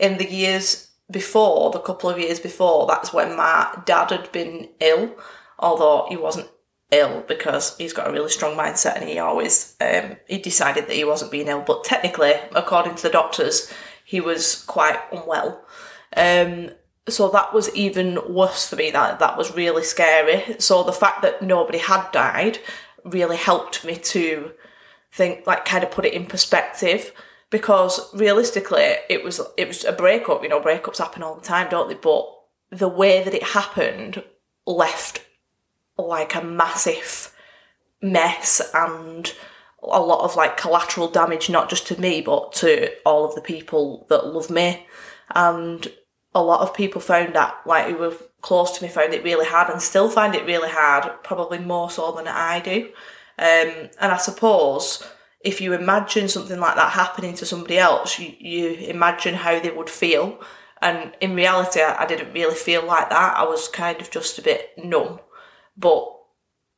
in 0.00 0.18
the 0.18 0.28
years 0.28 0.90
before, 1.12 1.70
the 1.70 1.78
couple 1.78 2.10
of 2.10 2.18
years 2.18 2.40
before, 2.40 2.88
that's 2.88 3.12
when 3.12 3.36
my 3.36 3.80
dad 3.84 4.10
had 4.10 4.32
been 4.32 4.68
ill, 4.80 5.14
although 5.60 6.06
he 6.08 6.16
wasn't 6.16 6.50
ill 6.90 7.24
because 7.28 7.76
he's 7.76 7.92
got 7.92 8.08
a 8.08 8.12
really 8.12 8.30
strong 8.30 8.56
mindset 8.56 8.96
and 8.96 9.08
he 9.08 9.20
always 9.20 9.76
um, 9.80 10.16
he 10.26 10.38
decided 10.38 10.88
that 10.88 10.96
he 10.96 11.04
wasn't 11.04 11.30
being 11.30 11.46
ill. 11.46 11.62
But 11.64 11.84
technically 11.84 12.32
according 12.52 12.96
to 12.96 13.02
the 13.04 13.10
doctors 13.10 13.72
he 14.04 14.20
was 14.20 14.64
quite 14.64 14.98
unwell. 15.12 15.64
Um, 16.16 16.70
so 17.08 17.28
that 17.30 17.52
was 17.54 17.74
even 17.74 18.18
worse 18.28 18.68
for 18.68 18.76
me. 18.76 18.90
That 18.90 19.18
that 19.20 19.38
was 19.38 19.54
really 19.54 19.84
scary. 19.84 20.56
So 20.58 20.82
the 20.82 20.92
fact 20.92 21.22
that 21.22 21.42
nobody 21.42 21.78
had 21.78 22.10
died 22.12 22.58
really 23.04 23.36
helped 23.36 23.84
me 23.84 23.96
to 23.96 24.52
think, 25.12 25.46
like, 25.46 25.64
kind 25.64 25.84
of 25.84 25.90
put 25.90 26.04
it 26.04 26.14
in 26.14 26.26
perspective. 26.26 27.12
Because 27.48 28.12
realistically, 28.12 28.96
it 29.08 29.22
was 29.22 29.40
it 29.56 29.68
was 29.68 29.84
a 29.84 29.92
breakup. 29.92 30.42
You 30.42 30.48
know, 30.48 30.60
breakups 30.60 30.98
happen 30.98 31.22
all 31.22 31.36
the 31.36 31.46
time, 31.46 31.68
don't 31.70 31.88
they? 31.88 31.94
But 31.94 32.26
the 32.70 32.88
way 32.88 33.22
that 33.22 33.34
it 33.34 33.42
happened 33.44 34.24
left 34.66 35.24
like 35.96 36.34
a 36.34 36.42
massive 36.42 37.32
mess 38.02 38.60
and 38.74 39.32
a 39.82 40.00
lot 40.00 40.24
of 40.24 40.34
like 40.34 40.56
collateral 40.56 41.08
damage, 41.08 41.48
not 41.48 41.70
just 41.70 41.86
to 41.86 42.00
me, 42.00 42.20
but 42.20 42.52
to 42.54 42.90
all 43.04 43.24
of 43.24 43.36
the 43.36 43.40
people 43.40 44.06
that 44.10 44.26
love 44.26 44.50
me. 44.50 44.86
And 45.32 45.86
a 46.36 46.42
lot 46.42 46.60
of 46.60 46.74
people 46.74 47.00
found 47.00 47.34
that, 47.34 47.56
like 47.64 47.86
who 47.86 47.96
were 47.96 48.14
close 48.42 48.76
to 48.76 48.84
me, 48.84 48.90
found 48.90 49.14
it 49.14 49.24
really 49.24 49.46
hard 49.46 49.70
and 49.70 49.80
still 49.80 50.10
find 50.10 50.34
it 50.34 50.44
really 50.44 50.68
hard, 50.68 51.10
probably 51.24 51.58
more 51.58 51.90
so 51.90 52.12
than 52.12 52.28
I 52.28 52.60
do. 52.60 52.90
Um, 53.38 53.90
and 54.00 54.12
I 54.12 54.18
suppose 54.18 55.02
if 55.40 55.60
you 55.60 55.72
imagine 55.72 56.28
something 56.28 56.60
like 56.60 56.76
that 56.76 56.92
happening 56.92 57.34
to 57.36 57.46
somebody 57.46 57.78
else, 57.78 58.18
you, 58.18 58.34
you 58.38 58.68
imagine 58.88 59.34
how 59.34 59.58
they 59.58 59.70
would 59.70 59.88
feel. 59.88 60.38
And 60.82 61.14
in 61.22 61.34
reality, 61.34 61.80
I, 61.80 62.02
I 62.02 62.06
didn't 62.06 62.34
really 62.34 62.54
feel 62.54 62.84
like 62.84 63.08
that. 63.08 63.36
I 63.36 63.44
was 63.44 63.68
kind 63.68 63.98
of 64.00 64.10
just 64.10 64.38
a 64.38 64.42
bit 64.42 64.72
numb. 64.76 65.20
But 65.74 66.04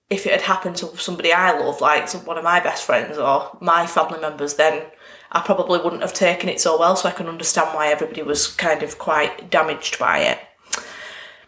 if 0.08 0.24
it 0.24 0.32
had 0.32 0.42
happened 0.42 0.76
to 0.76 0.96
somebody 0.98 1.32
I 1.32 1.58
love, 1.58 1.80
like 1.80 2.08
one 2.24 2.38
of 2.38 2.44
my 2.44 2.60
best 2.60 2.84
friends 2.84 3.18
or 3.18 3.58
my 3.60 3.86
family 3.86 4.20
members, 4.20 4.54
then 4.54 4.84
I 5.30 5.40
probably 5.40 5.80
wouldn't 5.80 6.02
have 6.02 6.14
taken 6.14 6.48
it 6.48 6.60
so 6.60 6.78
well, 6.78 6.96
so 6.96 7.08
I 7.08 7.12
can 7.12 7.28
understand 7.28 7.74
why 7.74 7.88
everybody 7.88 8.22
was 8.22 8.46
kind 8.46 8.82
of 8.82 8.98
quite 8.98 9.50
damaged 9.50 9.98
by 9.98 10.20
it. 10.20 10.38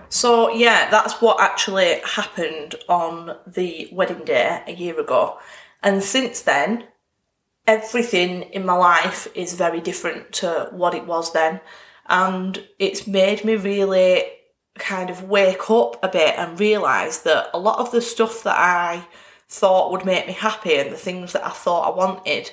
So, 0.08 0.52
yeah, 0.52 0.90
that's 0.90 1.20
what 1.20 1.40
actually 1.40 2.00
happened 2.04 2.74
on 2.88 3.36
the 3.46 3.88
wedding 3.92 4.24
day 4.24 4.62
a 4.66 4.72
year 4.72 4.98
ago. 4.98 5.38
And 5.82 6.02
since 6.02 6.42
then, 6.42 6.84
everything 7.66 8.42
in 8.42 8.66
my 8.66 8.74
life 8.74 9.28
is 9.34 9.54
very 9.54 9.80
different 9.80 10.32
to 10.32 10.68
what 10.72 10.94
it 10.94 11.06
was 11.06 11.32
then. 11.32 11.60
And 12.08 12.66
it's 12.78 13.06
made 13.06 13.44
me 13.44 13.54
really 13.54 14.24
kind 14.78 15.10
of 15.10 15.24
wake 15.24 15.70
up 15.70 16.02
a 16.02 16.08
bit 16.08 16.34
and 16.36 16.58
realise 16.58 17.18
that 17.18 17.50
a 17.54 17.58
lot 17.58 17.78
of 17.78 17.92
the 17.92 18.02
stuff 18.02 18.42
that 18.42 18.58
I 18.58 19.06
thought 19.48 19.92
would 19.92 20.04
make 20.04 20.26
me 20.26 20.32
happy 20.32 20.76
and 20.76 20.90
the 20.90 20.96
things 20.96 21.32
that 21.32 21.46
I 21.46 21.50
thought 21.50 21.92
I 21.92 21.96
wanted 21.96 22.50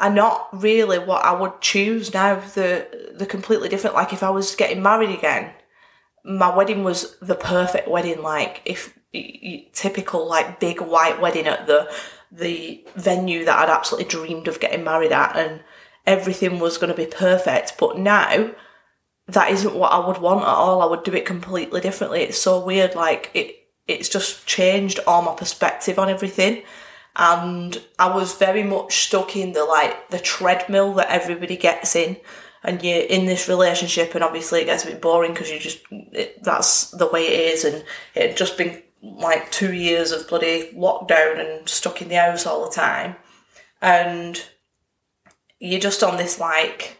are 0.00 0.10
not 0.12 0.48
really 0.52 0.98
what 0.98 1.24
I 1.24 1.32
would 1.32 1.60
choose 1.60 2.12
now. 2.12 2.40
They're, 2.54 2.88
they're 3.14 3.26
completely 3.26 3.68
different. 3.68 3.94
Like 3.94 4.12
if 4.12 4.22
I 4.22 4.30
was 4.30 4.56
getting 4.56 4.82
married 4.82 5.10
again, 5.10 5.52
my 6.24 6.54
wedding 6.54 6.82
was 6.82 7.16
the 7.20 7.34
perfect 7.34 7.86
wedding. 7.86 8.22
Like 8.22 8.62
if 8.64 8.98
typical 9.72 10.26
like 10.26 10.60
big 10.60 10.80
white 10.80 11.20
wedding 11.20 11.46
at 11.46 11.66
the 11.66 11.92
the 12.32 12.84
venue 12.94 13.44
that 13.44 13.58
I'd 13.58 13.68
absolutely 13.68 14.08
dreamed 14.08 14.46
of 14.46 14.60
getting 14.60 14.84
married 14.84 15.12
at, 15.12 15.36
and 15.36 15.62
everything 16.06 16.58
was 16.60 16.78
going 16.78 16.90
to 16.90 16.96
be 16.96 17.06
perfect. 17.06 17.74
But 17.78 17.98
now 17.98 18.52
that 19.26 19.50
isn't 19.50 19.74
what 19.74 19.92
I 19.92 20.06
would 20.06 20.18
want 20.18 20.42
at 20.42 20.48
all. 20.48 20.80
I 20.80 20.86
would 20.86 21.04
do 21.04 21.14
it 21.14 21.26
completely 21.26 21.80
differently. 21.80 22.22
It's 22.22 22.38
so 22.38 22.64
weird. 22.64 22.94
Like 22.94 23.30
it, 23.34 23.56
it's 23.86 24.08
just 24.08 24.46
changed 24.46 25.00
all 25.06 25.22
my 25.22 25.34
perspective 25.34 25.98
on 25.98 26.08
everything. 26.08 26.62
And 27.16 27.80
I 27.98 28.14
was 28.14 28.36
very 28.36 28.62
much 28.62 29.06
stuck 29.06 29.36
in 29.36 29.52
the 29.52 29.64
like 29.64 30.10
the 30.10 30.18
treadmill 30.18 30.94
that 30.94 31.10
everybody 31.10 31.56
gets 31.56 31.96
in, 31.96 32.16
and 32.62 32.82
you're 32.82 33.02
in 33.02 33.26
this 33.26 33.48
relationship, 33.48 34.14
and 34.14 34.24
obviously 34.24 34.60
it 34.60 34.66
gets 34.66 34.84
a 34.84 34.88
bit 34.88 35.02
boring 35.02 35.32
because 35.32 35.50
you 35.50 35.58
just 35.58 35.80
it, 35.90 36.42
that's 36.42 36.90
the 36.92 37.08
way 37.08 37.26
it 37.26 37.54
is, 37.54 37.64
and 37.64 37.84
it 38.14 38.28
had 38.28 38.36
just 38.36 38.56
been 38.56 38.82
like 39.02 39.50
two 39.50 39.72
years 39.72 40.12
of 40.12 40.28
bloody 40.28 40.70
lockdown 40.74 41.38
and 41.38 41.68
stuck 41.68 42.00
in 42.02 42.08
the 42.08 42.14
house 42.14 42.46
all 42.46 42.64
the 42.64 42.74
time, 42.74 43.16
and 43.82 44.44
you're 45.58 45.80
just 45.80 46.02
on 46.02 46.16
this 46.16 46.38
like 46.38 46.98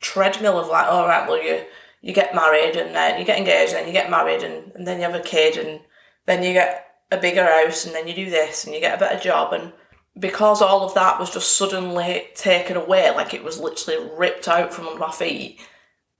treadmill 0.00 0.58
of 0.58 0.68
like, 0.68 0.86
all 0.86 1.06
right, 1.06 1.28
well 1.28 1.42
you 1.42 1.64
you 2.02 2.12
get 2.12 2.34
married 2.34 2.76
and 2.76 2.94
then 2.94 3.18
you 3.18 3.24
get 3.24 3.38
engaged 3.38 3.72
and 3.72 3.80
then 3.80 3.86
you 3.86 3.92
get 3.92 4.10
married 4.10 4.42
and, 4.42 4.72
and 4.74 4.86
then 4.86 4.98
you 4.98 5.04
have 5.04 5.14
a 5.14 5.20
kid 5.20 5.56
and 5.56 5.80
then 6.26 6.42
you 6.42 6.52
get 6.52 6.91
a 7.12 7.18
bigger 7.18 7.44
house 7.44 7.84
and 7.84 7.94
then 7.94 8.08
you 8.08 8.14
do 8.14 8.30
this 8.30 8.64
and 8.64 8.74
you 8.74 8.80
get 8.80 8.96
a 8.96 9.00
better 9.00 9.20
job 9.20 9.52
and 9.52 9.72
because 10.18 10.60
all 10.60 10.84
of 10.84 10.94
that 10.94 11.18
was 11.18 11.32
just 11.32 11.56
suddenly 11.56 12.26
taken 12.34 12.76
away, 12.76 13.10
like 13.10 13.32
it 13.32 13.44
was 13.44 13.58
literally 13.58 14.10
ripped 14.16 14.48
out 14.48 14.72
from 14.72 14.86
under 14.86 14.98
my 14.98 15.10
feet, 15.10 15.60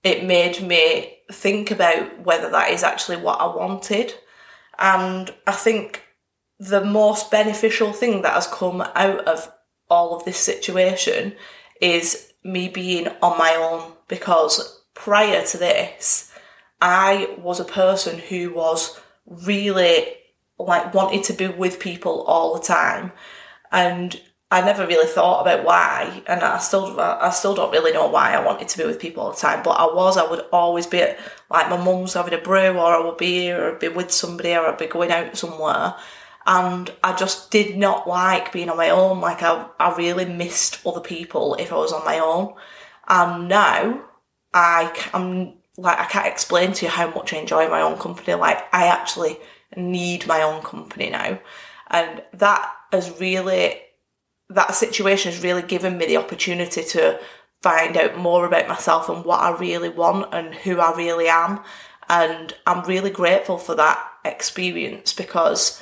it 0.03 0.23
made 0.23 0.61
me 0.61 1.17
think 1.31 1.71
about 1.71 2.19
whether 2.25 2.49
that 2.49 2.71
is 2.71 2.83
actually 2.83 3.17
what 3.17 3.39
I 3.39 3.45
wanted. 3.45 4.13
And 4.79 5.33
I 5.45 5.51
think 5.51 6.03
the 6.59 6.83
most 6.83 7.29
beneficial 7.29 7.93
thing 7.93 8.23
that 8.23 8.33
has 8.33 8.47
come 8.47 8.81
out 8.81 9.27
of 9.27 9.51
all 9.89 10.15
of 10.15 10.25
this 10.25 10.37
situation 10.37 11.35
is 11.79 12.33
me 12.43 12.69
being 12.69 13.07
on 13.21 13.37
my 13.37 13.55
own 13.55 13.93
because 14.07 14.83
prior 14.95 15.45
to 15.45 15.57
this, 15.57 16.31
I 16.81 17.35
was 17.37 17.59
a 17.59 17.65
person 17.65 18.17
who 18.17 18.53
was 18.53 18.99
really 19.25 20.07
like 20.65 20.93
wanted 20.93 21.23
to 21.25 21.33
be 21.33 21.47
with 21.47 21.79
people 21.79 22.21
all 22.23 22.53
the 22.55 22.61
time 22.61 23.11
and 23.71 24.19
I 24.53 24.61
never 24.61 24.85
really 24.85 25.07
thought 25.07 25.41
about 25.41 25.65
why, 25.65 26.21
and 26.27 26.43
I 26.43 26.59
still 26.59 26.99
I 26.99 27.31
still 27.31 27.55
don't 27.55 27.71
really 27.71 27.91
know 27.91 28.05
why 28.05 28.33
I 28.33 28.45
wanted 28.45 28.67
to 28.67 28.77
be 28.77 28.85
with 28.85 28.99
people 28.99 29.23
all 29.23 29.31
the 29.31 29.37
time. 29.37 29.63
But 29.63 29.71
I 29.71 29.85
was, 29.85 30.15
I 30.15 30.29
would 30.29 30.45
always 30.51 30.85
be 30.85 31.01
at 31.01 31.17
like 31.49 31.71
my 31.71 31.83
mum's 31.83 32.13
having 32.13 32.35
a 32.35 32.37
brew, 32.37 32.77
or 32.77 32.93
I 32.93 33.03
would 33.03 33.17
be 33.17 33.41
here, 33.41 33.59
or 33.59 33.71
I'd 33.71 33.79
be 33.79 33.87
with 33.87 34.11
somebody, 34.11 34.53
or 34.53 34.67
I'd 34.67 34.77
be 34.77 34.85
going 34.85 35.09
out 35.09 35.35
somewhere, 35.35 35.95
and 36.45 36.91
I 37.03 37.15
just 37.15 37.49
did 37.49 37.77
not 37.77 38.07
like 38.07 38.53
being 38.53 38.69
on 38.69 38.77
my 38.77 38.91
own. 38.91 39.21
Like 39.21 39.41
I, 39.41 39.65
I 39.79 39.95
really 39.95 40.25
missed 40.25 40.85
other 40.85 41.01
people 41.01 41.55
if 41.55 41.73
I 41.73 41.77
was 41.77 41.91
on 41.91 42.05
my 42.05 42.19
own. 42.19 42.53
And 43.07 43.49
now 43.49 44.03
I 44.53 45.09
am 45.15 45.53
like 45.77 45.97
I 45.97 46.05
can't 46.05 46.27
explain 46.27 46.73
to 46.73 46.85
you 46.85 46.91
how 46.91 47.09
much 47.09 47.33
I 47.33 47.37
enjoy 47.37 47.69
my 47.69 47.81
own 47.81 47.97
company. 47.97 48.35
Like 48.35 48.63
I 48.71 48.85
actually 48.85 49.39
need 49.75 50.27
my 50.27 50.41
own 50.41 50.61
company 50.61 51.09
now, 51.09 51.39
and 51.89 52.23
that 52.33 52.71
has 52.91 53.19
really 53.19 53.81
that 54.49 54.75
situation 54.75 55.31
has 55.31 55.43
really 55.43 55.61
given 55.61 55.97
me 55.97 56.05
the 56.05 56.17
opportunity 56.17 56.83
to 56.83 57.19
find 57.61 57.95
out 57.97 58.17
more 58.17 58.45
about 58.45 58.67
myself 58.67 59.09
and 59.09 59.25
what 59.25 59.39
I 59.39 59.57
really 59.57 59.89
want 59.89 60.33
and 60.33 60.53
who 60.53 60.79
I 60.79 60.95
really 60.95 61.27
am. 61.27 61.61
And 62.09 62.53
I'm 62.67 62.85
really 62.85 63.09
grateful 63.09 63.57
for 63.57 63.73
that 63.75 64.05
experience 64.25 65.13
because 65.13 65.81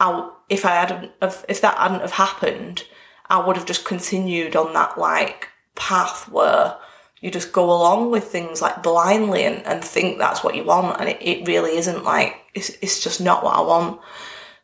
I, 0.00 0.28
if 0.48 0.66
I 0.66 0.70
hadn't, 0.70 1.12
if 1.22 1.60
that 1.60 1.78
hadn't 1.78 2.00
have 2.00 2.12
happened, 2.12 2.84
I 3.28 3.44
would 3.44 3.56
have 3.56 3.66
just 3.66 3.84
continued 3.84 4.56
on 4.56 4.72
that 4.74 4.98
like 4.98 5.48
path 5.76 6.28
where 6.28 6.76
you 7.20 7.30
just 7.30 7.52
go 7.52 7.64
along 7.64 8.10
with 8.10 8.24
things 8.24 8.62
like 8.62 8.82
blindly 8.82 9.44
and, 9.44 9.64
and 9.66 9.84
think 9.84 10.18
that's 10.18 10.42
what 10.42 10.54
you 10.54 10.64
want. 10.64 11.00
And 11.00 11.08
it, 11.08 11.18
it 11.20 11.46
really 11.46 11.76
isn't 11.76 12.02
like, 12.02 12.36
it's, 12.54 12.70
it's 12.80 13.02
just 13.02 13.20
not 13.20 13.44
what 13.44 13.56
I 13.56 13.60
want. 13.60 14.00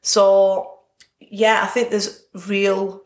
So 0.01 0.79
yeah, 1.21 1.61
I 1.63 1.67
think 1.67 1.91
there's 1.91 2.25
real 2.47 3.03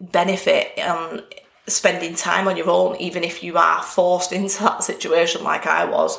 benefit 0.00 0.72
in 0.76 1.22
spending 1.66 2.14
time 2.14 2.46
on 2.46 2.56
your 2.56 2.68
own, 2.68 2.96
even 2.96 3.24
if 3.24 3.42
you 3.42 3.56
are 3.56 3.82
forced 3.82 4.32
into 4.38 4.62
that 4.62 4.84
situation 4.84 5.42
like 5.42 5.66
I 5.66 5.84
was. 5.84 6.18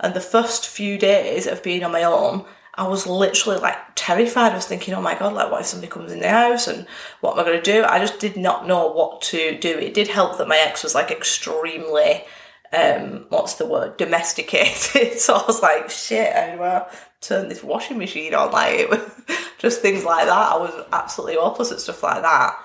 And 0.00 0.14
the 0.14 0.20
first 0.20 0.68
few 0.68 0.98
days 0.98 1.46
of 1.46 1.62
being 1.62 1.82
on 1.84 1.92
my 1.92 2.04
own, 2.04 2.44
I 2.76 2.88
was 2.88 3.06
literally 3.06 3.58
like 3.60 3.76
terrified. 3.94 4.52
I 4.52 4.56
was 4.56 4.66
thinking, 4.66 4.94
oh 4.94 5.00
my 5.00 5.14
god, 5.14 5.34
like 5.34 5.50
what 5.50 5.60
if 5.60 5.66
somebody 5.66 5.90
comes 5.90 6.12
in 6.12 6.20
the 6.20 6.28
house 6.28 6.66
and 6.66 6.86
what 7.20 7.34
am 7.34 7.40
I 7.40 7.44
going 7.44 7.62
to 7.62 7.72
do? 7.72 7.84
I 7.84 7.98
just 8.00 8.18
did 8.18 8.36
not 8.36 8.66
know 8.66 8.90
what 8.90 9.22
to 9.22 9.56
do. 9.58 9.78
It 9.78 9.94
did 9.94 10.08
help 10.08 10.38
that 10.38 10.48
my 10.48 10.58
ex 10.58 10.82
was 10.82 10.94
like 10.94 11.10
extremely, 11.10 12.24
um, 12.72 13.26
what's 13.28 13.54
the 13.54 13.66
word, 13.66 13.96
domesticated. 13.96 15.12
so 15.18 15.34
I 15.34 15.44
was 15.46 15.62
like, 15.62 15.88
shit, 15.88 16.34
how 16.34 16.56
do 16.56 16.62
I 16.62 16.86
turn 17.20 17.48
this 17.48 17.62
washing 17.62 17.98
machine 17.98 18.34
on? 18.34 18.50
Like, 18.50 18.80
it 18.80 18.90
was 18.90 19.00
just 19.58 19.80
things 19.80 20.04
like 20.04 20.26
that. 20.26 20.52
I 20.52 20.56
was 20.56 20.86
absolutely 20.92 21.36
hopeless 21.36 21.70
at 21.70 21.80
stuff 21.80 22.02
like 22.02 22.22
that. 22.22 22.58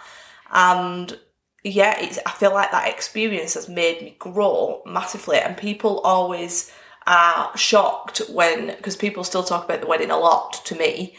And 0.52 1.18
yeah, 1.64 2.00
it's, 2.00 2.18
I 2.26 2.32
feel 2.32 2.54
like 2.54 2.72
that 2.72 2.90
experience 2.90 3.54
has 3.54 3.70
made 3.70 4.02
me 4.02 4.16
grow 4.18 4.82
massively. 4.86 5.38
And 5.38 5.56
people 5.56 6.00
always, 6.00 6.72
are 7.10 7.58
shocked 7.58 8.22
when 8.30 8.68
because 8.68 8.96
people 8.96 9.24
still 9.24 9.44
talk 9.44 9.66
about 9.66 9.82
the 9.82 9.88
wedding 9.88 10.12
a 10.12 10.18
lot 10.18 10.54
to 10.64 10.76
me 10.76 11.18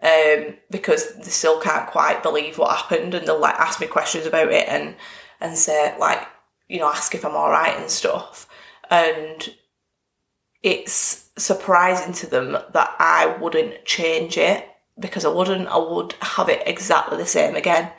um, 0.00 0.56
because 0.70 1.16
they 1.16 1.30
still 1.30 1.60
can't 1.60 1.90
quite 1.90 2.22
believe 2.22 2.58
what 2.58 2.76
happened 2.76 3.12
and 3.12 3.26
they'll 3.26 3.40
like 3.40 3.56
ask 3.56 3.80
me 3.80 3.88
questions 3.88 4.24
about 4.24 4.52
it 4.52 4.68
and 4.68 4.94
and 5.40 5.58
say 5.58 5.96
like 5.98 6.24
you 6.68 6.78
know 6.78 6.88
ask 6.88 7.12
if 7.14 7.24
I'm 7.24 7.36
all 7.36 7.50
right 7.50 7.76
and 7.76 7.90
stuff. 7.90 8.48
And 8.88 9.52
it's 10.62 11.30
surprising 11.36 12.12
to 12.14 12.28
them 12.28 12.52
that 12.52 12.94
I 13.00 13.36
wouldn't 13.40 13.84
change 13.84 14.38
it 14.38 14.68
because 14.96 15.24
I 15.24 15.28
wouldn't 15.28 15.66
I 15.66 15.78
would 15.78 16.14
have 16.20 16.48
it 16.48 16.62
exactly 16.66 17.18
the 17.18 17.26
same 17.26 17.56
again. 17.56 17.90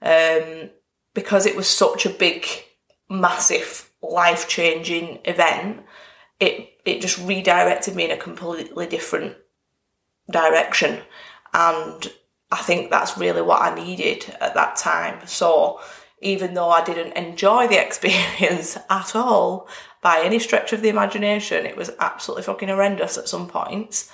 Um, 0.00 0.70
because 1.12 1.44
it 1.44 1.56
was 1.56 1.66
such 1.66 2.06
a 2.06 2.10
big 2.10 2.46
massive 3.08 3.90
life 4.00 4.46
changing 4.48 5.18
event 5.24 5.82
it 6.40 6.73
it 6.84 7.00
just 7.00 7.18
redirected 7.18 7.94
me 7.94 8.04
in 8.04 8.10
a 8.10 8.16
completely 8.16 8.86
different 8.86 9.36
direction. 10.30 11.00
And 11.52 12.12
I 12.50 12.58
think 12.58 12.90
that's 12.90 13.18
really 13.18 13.42
what 13.42 13.62
I 13.62 13.74
needed 13.74 14.34
at 14.40 14.54
that 14.54 14.76
time. 14.76 15.26
So 15.26 15.80
even 16.20 16.54
though 16.54 16.70
I 16.70 16.84
didn't 16.84 17.12
enjoy 17.12 17.68
the 17.68 17.82
experience 17.84 18.76
at 18.90 19.16
all 19.16 19.68
by 20.02 20.20
any 20.22 20.38
stretch 20.38 20.72
of 20.72 20.82
the 20.82 20.88
imagination, 20.88 21.66
it 21.66 21.76
was 21.76 21.90
absolutely 22.00 22.42
fucking 22.42 22.68
horrendous 22.68 23.18
at 23.18 23.28
some 23.28 23.48
points. 23.48 24.12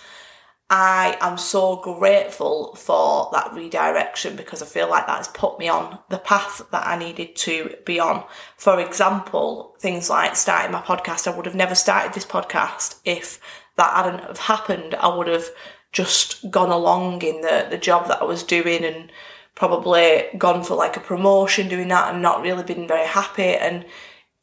I 0.72 1.16
am 1.20 1.36
so 1.36 1.76
grateful 1.76 2.76
for 2.76 3.28
that 3.32 3.52
redirection 3.52 4.36
because 4.36 4.62
I 4.62 4.66
feel 4.66 4.88
like 4.88 5.08
that 5.08 5.16
has 5.16 5.26
put 5.26 5.58
me 5.58 5.68
on 5.68 5.98
the 6.10 6.18
path 6.18 6.62
that 6.70 6.86
I 6.86 6.96
needed 6.96 7.34
to 7.36 7.74
be 7.84 7.98
on. 7.98 8.22
For 8.56 8.78
example, 8.78 9.74
things 9.80 10.08
like 10.08 10.36
starting 10.36 10.70
my 10.70 10.80
podcast, 10.80 11.26
I 11.26 11.36
would 11.36 11.46
have 11.46 11.56
never 11.56 11.74
started 11.74 12.14
this 12.14 12.24
podcast 12.24 13.00
if 13.04 13.40
that 13.76 13.92
hadn't 13.92 14.22
have 14.22 14.38
happened. 14.38 14.94
I 14.94 15.08
would 15.08 15.26
have 15.26 15.48
just 15.90 16.48
gone 16.52 16.70
along 16.70 17.22
in 17.22 17.40
the, 17.40 17.66
the 17.68 17.78
job 17.78 18.06
that 18.06 18.22
I 18.22 18.24
was 18.24 18.44
doing 18.44 18.84
and 18.84 19.10
probably 19.56 20.26
gone 20.38 20.62
for 20.62 20.76
like 20.76 20.96
a 20.96 21.00
promotion 21.00 21.68
doing 21.68 21.88
that 21.88 22.12
and 22.14 22.22
not 22.22 22.42
really 22.42 22.62
been 22.62 22.86
very 22.86 23.08
happy 23.08 23.42
and 23.56 23.84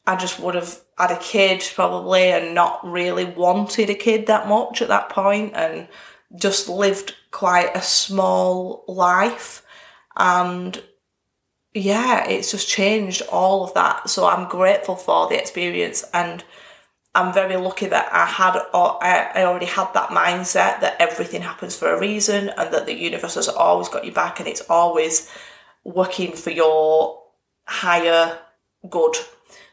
I 0.06 0.16
just 0.16 0.40
would 0.40 0.54
have 0.54 0.80
had 0.96 1.10
a 1.10 1.18
kid 1.18 1.62
probably 1.74 2.30
and 2.30 2.54
not 2.54 2.86
really 2.86 3.24
wanted 3.24 3.90
a 3.90 3.94
kid 3.94 4.26
that 4.26 4.48
much 4.48 4.80
at 4.80 4.88
that 4.88 5.08
point 5.10 5.52
and 5.54 5.88
just 6.36 6.68
lived 6.68 7.14
quite 7.30 7.74
a 7.74 7.82
small 7.82 8.84
life 8.86 9.64
and 10.16 10.82
yeah, 11.74 12.26
it's 12.26 12.50
just 12.50 12.68
changed 12.68 13.22
all 13.30 13.64
of 13.64 13.74
that. 13.74 14.10
So 14.10 14.26
I'm 14.26 14.48
grateful 14.48 14.96
for 14.96 15.28
the 15.28 15.38
experience 15.38 16.04
and 16.12 16.44
I'm 17.14 17.32
very 17.32 17.56
lucky 17.56 17.86
that 17.86 18.12
I 18.12 18.26
had 18.26 18.56
I 18.72 19.44
already 19.44 19.66
had 19.66 19.92
that 19.94 20.10
mindset 20.10 20.80
that 20.80 20.96
everything 21.00 21.42
happens 21.42 21.74
for 21.74 21.92
a 21.92 21.98
reason 21.98 22.50
and 22.50 22.72
that 22.72 22.86
the 22.86 22.94
universe 22.94 23.34
has 23.34 23.48
always 23.48 23.88
got 23.88 24.04
you 24.04 24.12
back 24.12 24.38
and 24.38 24.48
it's 24.48 24.62
always 24.68 25.30
working 25.84 26.32
for 26.32 26.50
your 26.50 27.22
higher 27.66 28.38
good. 28.88 29.16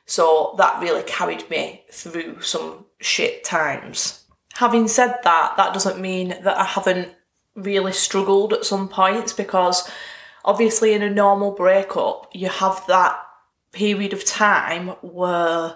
So 0.05 0.55
that 0.57 0.81
really 0.81 1.03
carried 1.03 1.49
me 1.49 1.83
through 1.91 2.41
some 2.41 2.85
shit 2.99 3.43
times. 3.43 4.24
Having 4.55 4.87
said 4.87 5.19
that, 5.23 5.53
that 5.57 5.73
doesn't 5.73 5.99
mean 5.99 6.29
that 6.29 6.57
I 6.57 6.63
haven't 6.63 7.13
really 7.55 7.93
struggled 7.93 8.53
at 8.53 8.65
some 8.65 8.87
points 8.87 9.33
because 9.33 9.89
obviously 10.43 10.93
in 10.93 11.01
a 11.01 11.09
normal 11.09 11.51
breakup 11.51 12.29
you 12.33 12.49
have 12.49 12.85
that 12.87 13.17
period 13.71 14.11
of 14.11 14.25
time 14.25 14.89
where 15.01 15.75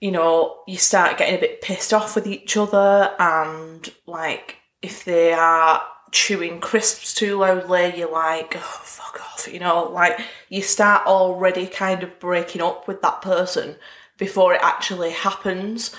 you 0.00 0.10
know 0.10 0.58
you 0.66 0.76
start 0.76 1.16
getting 1.16 1.36
a 1.36 1.40
bit 1.40 1.60
pissed 1.62 1.94
off 1.94 2.16
with 2.16 2.26
each 2.26 2.56
other 2.56 3.14
and 3.20 3.92
like 4.06 4.56
if 4.82 5.04
they 5.04 5.32
are 5.32 5.80
chewing 6.10 6.58
crisps 6.58 7.14
too 7.14 7.38
loudly 7.38 7.94
you're 7.96 8.10
like 8.10 8.56
oh, 8.56 8.80
fuck 8.82 9.20
off 9.20 9.48
you 9.52 9.60
know 9.60 9.84
like 9.84 10.18
you 10.48 10.60
start 10.60 11.06
already 11.06 11.68
kind 11.68 12.02
of 12.02 12.18
breaking 12.18 12.60
up 12.60 12.88
with 12.88 13.00
that 13.00 13.22
person 13.22 13.76
before 14.20 14.54
it 14.54 14.60
actually 14.62 15.10
happens. 15.10 15.96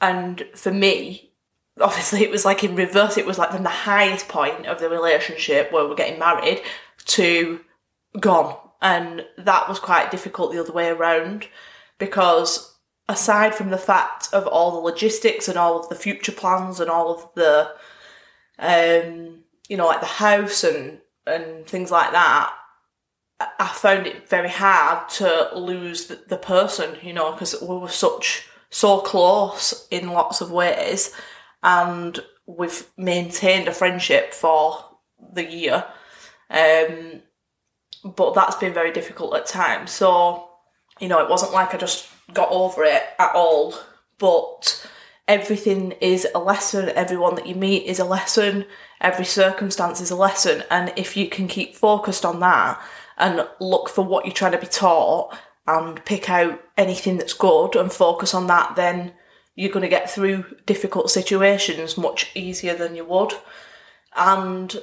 And 0.00 0.44
for 0.54 0.70
me 0.70 1.31
obviously 1.80 2.22
it 2.22 2.30
was 2.30 2.44
like 2.44 2.62
in 2.62 2.76
reverse 2.76 3.16
it 3.16 3.26
was 3.26 3.38
like 3.38 3.50
from 3.50 3.62
the 3.62 3.68
highest 3.68 4.28
point 4.28 4.66
of 4.66 4.78
the 4.78 4.88
relationship 4.88 5.72
where 5.72 5.86
we're 5.86 5.94
getting 5.94 6.18
married 6.18 6.62
to 7.04 7.60
gone. 8.20 8.56
And 8.80 9.24
that 9.38 9.68
was 9.68 9.78
quite 9.78 10.10
difficult 10.10 10.52
the 10.52 10.60
other 10.60 10.72
way 10.72 10.88
around 10.88 11.46
because 11.98 12.76
aside 13.08 13.54
from 13.54 13.70
the 13.70 13.78
fact 13.78 14.28
of 14.32 14.46
all 14.46 14.72
the 14.72 14.78
logistics 14.78 15.48
and 15.48 15.56
all 15.56 15.78
of 15.78 15.88
the 15.88 15.94
future 15.94 16.32
plans 16.32 16.80
and 16.80 16.90
all 16.90 17.14
of 17.14 17.28
the 17.34 17.70
um 18.58 19.40
you 19.68 19.76
know 19.76 19.86
like 19.86 20.00
the 20.00 20.06
house 20.06 20.62
and 20.62 21.00
and 21.26 21.66
things 21.66 21.90
like 21.90 22.12
that 22.12 22.52
I 23.58 23.68
found 23.68 24.06
it 24.06 24.28
very 24.28 24.48
hard 24.48 25.08
to 25.10 25.50
lose 25.54 26.06
the, 26.06 26.20
the 26.28 26.36
person, 26.36 26.96
you 27.02 27.12
know, 27.12 27.32
because 27.32 27.60
we 27.60 27.76
were 27.76 27.88
such 27.88 28.46
so 28.70 29.00
close 29.00 29.86
in 29.90 30.10
lots 30.10 30.40
of 30.40 30.50
ways, 30.50 31.12
and 31.62 32.18
we've 32.46 32.86
maintained 32.96 33.68
a 33.68 33.72
friendship 33.72 34.34
for 34.34 34.84
the 35.32 35.44
year. 35.44 35.84
Um, 36.50 37.22
but 38.04 38.34
that's 38.34 38.56
been 38.56 38.74
very 38.74 38.92
difficult 38.92 39.34
at 39.34 39.46
times. 39.46 39.90
So, 39.90 40.48
you 41.00 41.08
know, 41.08 41.20
it 41.20 41.30
wasn't 41.30 41.52
like 41.52 41.74
I 41.74 41.78
just 41.78 42.08
got 42.32 42.50
over 42.50 42.84
it 42.84 43.02
at 43.18 43.34
all, 43.34 43.74
but 44.18 44.86
everything 45.28 45.92
is 46.00 46.26
a 46.34 46.38
lesson. 46.38 46.90
Everyone 46.90 47.36
that 47.36 47.46
you 47.46 47.54
meet 47.54 47.86
is 47.86 47.98
a 47.98 48.04
lesson. 48.04 48.66
Every 49.00 49.24
circumstance 49.24 50.00
is 50.00 50.10
a 50.10 50.16
lesson. 50.16 50.64
And 50.70 50.92
if 50.96 51.16
you 51.16 51.28
can 51.28 51.48
keep 51.48 51.76
focused 51.76 52.24
on 52.24 52.40
that 52.40 52.80
and 53.18 53.46
look 53.60 53.88
for 53.88 54.04
what 54.04 54.26
you're 54.26 54.34
trying 54.34 54.52
to 54.52 54.58
be 54.58 54.66
taught 54.66 55.36
and 55.66 56.04
pick 56.04 56.28
out 56.28 56.60
anything 56.76 57.18
that's 57.18 57.32
good 57.32 57.76
and 57.76 57.92
focus 57.92 58.34
on 58.34 58.48
that, 58.48 58.74
then 58.74 59.12
you're 59.62 59.70
going 59.70 59.82
to 59.82 59.88
get 59.88 60.10
through 60.10 60.44
difficult 60.66 61.08
situations 61.08 61.96
much 61.96 62.32
easier 62.34 62.74
than 62.74 62.96
you 62.96 63.04
would. 63.04 63.32
And 64.16 64.76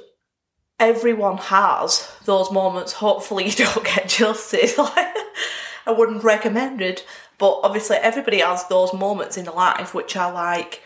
everyone 0.79 1.38
has 1.38 2.09
those 2.24 2.50
moments. 2.50 2.93
Hopefully, 2.93 3.45
you 3.50 3.51
don't 3.51 3.86
get 3.86 4.07
jilted. 4.07 4.71
I 4.77 5.91
wouldn't 5.91 6.24
recommend 6.24 6.81
it, 6.81 7.05
but 7.38 7.59
obviously, 7.62 7.98
everybody 7.98 8.39
has 8.39 8.65
those 8.67 8.93
moments 8.93 9.36
in 9.36 9.45
life 9.45 9.93
which 9.93 10.15
are 10.15 10.31
like, 10.31 10.81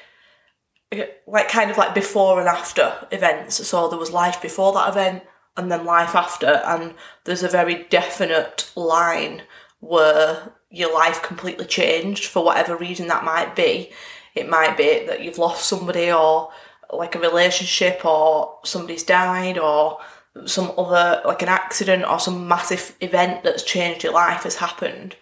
like 1.28 1.50
kind 1.50 1.70
of 1.70 1.78
like 1.78 1.94
before 1.94 2.40
and 2.40 2.50
after 2.50 3.08
events. 3.12 3.68
So 3.68 3.90
there 3.90 4.00
was 4.00 4.12
life 4.12 4.42
before 4.42 4.74
that 4.74 4.90
event, 4.90 5.24
and 5.56 5.72
then 5.72 5.86
life 5.86 6.16
after, 6.16 6.48
and 6.66 6.96
there's 7.26 7.44
a 7.44 7.48
very 7.48 7.84
definite 7.92 8.72
line 8.76 9.44
where 9.84 10.54
your 10.70 10.94
life 10.94 11.22
completely 11.22 11.66
changed 11.66 12.26
for 12.26 12.44
whatever 12.44 12.76
reason 12.78 13.08
that 13.08 13.26
might 13.26 13.56
be. 13.56 13.92
It 14.34 14.50
might 14.50 14.78
be 14.78 15.06
that 15.06 15.22
you've 15.22 15.38
lost 15.38 15.66
somebody 15.66 16.12
or 16.12 16.52
like 16.92 17.16
a 17.16 17.20
relationship 17.20 18.06
or 18.06 18.60
somebody's 18.64 19.04
died 19.04 19.58
or 19.58 20.00
some 20.46 20.72
other 20.78 21.22
like 21.26 21.42
an 21.42 21.50
accident 21.50 22.06
or 22.06 22.20
some 22.20 22.48
massive 22.48 22.96
event 23.02 23.44
that's 23.44 23.62
changed 23.64 24.04
your 24.04 24.14
life 24.14 24.44
has 24.44 24.56
happened 24.56 25.16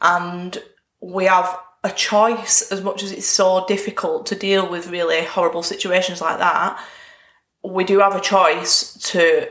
and 0.00 0.62
we 1.00 1.24
have 1.24 1.58
a 1.82 1.90
choice 1.90 2.70
as 2.70 2.80
much 2.80 3.02
as 3.02 3.10
it's 3.10 3.26
so 3.26 3.64
difficult 3.66 4.24
to 4.26 4.36
deal 4.36 4.68
with 4.70 4.90
really 4.90 5.24
horrible 5.24 5.64
situations 5.64 6.20
like 6.20 6.38
that 6.38 6.80
we 7.64 7.82
do 7.82 7.98
have 7.98 8.14
a 8.14 8.20
choice 8.20 8.94
to 8.94 9.48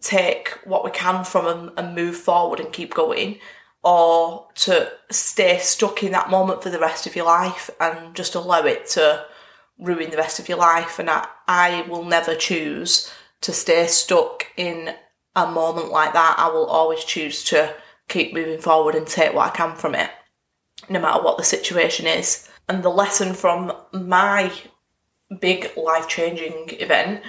take 0.00 0.48
what 0.64 0.84
we 0.84 0.90
can 0.90 1.22
from 1.22 1.44
them 1.44 1.72
and 1.76 1.94
move 1.94 2.16
forward 2.16 2.58
and 2.58 2.72
keep 2.72 2.94
going 2.94 3.38
or 3.86 4.48
to 4.56 4.90
stay 5.12 5.58
stuck 5.58 6.02
in 6.02 6.10
that 6.10 6.28
moment 6.28 6.60
for 6.60 6.70
the 6.70 6.78
rest 6.78 7.06
of 7.06 7.14
your 7.14 7.24
life 7.24 7.70
and 7.80 8.16
just 8.16 8.34
allow 8.34 8.64
it 8.64 8.84
to 8.84 9.24
ruin 9.78 10.10
the 10.10 10.16
rest 10.16 10.40
of 10.40 10.48
your 10.48 10.58
life. 10.58 10.98
And 10.98 11.08
I, 11.08 11.24
I 11.46 11.86
will 11.88 12.02
never 12.02 12.34
choose 12.34 13.12
to 13.42 13.52
stay 13.52 13.86
stuck 13.86 14.46
in 14.56 14.92
a 15.36 15.46
moment 15.46 15.92
like 15.92 16.14
that. 16.14 16.34
I 16.36 16.48
will 16.48 16.66
always 16.66 17.04
choose 17.04 17.44
to 17.44 17.72
keep 18.08 18.34
moving 18.34 18.58
forward 18.60 18.96
and 18.96 19.06
take 19.06 19.32
what 19.32 19.52
I 19.52 19.56
can 19.56 19.76
from 19.76 19.94
it, 19.94 20.10
no 20.90 20.98
matter 20.98 21.22
what 21.22 21.38
the 21.38 21.44
situation 21.44 22.08
is. 22.08 22.48
And 22.68 22.82
the 22.82 22.88
lesson 22.88 23.34
from 23.34 23.72
my 23.92 24.52
big 25.40 25.70
life 25.76 26.08
changing 26.08 26.70
event, 26.80 27.22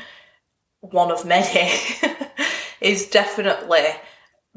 one 0.79 1.11
of 1.11 1.23
many, 1.23 1.71
is 2.81 3.05
definitely 3.05 3.85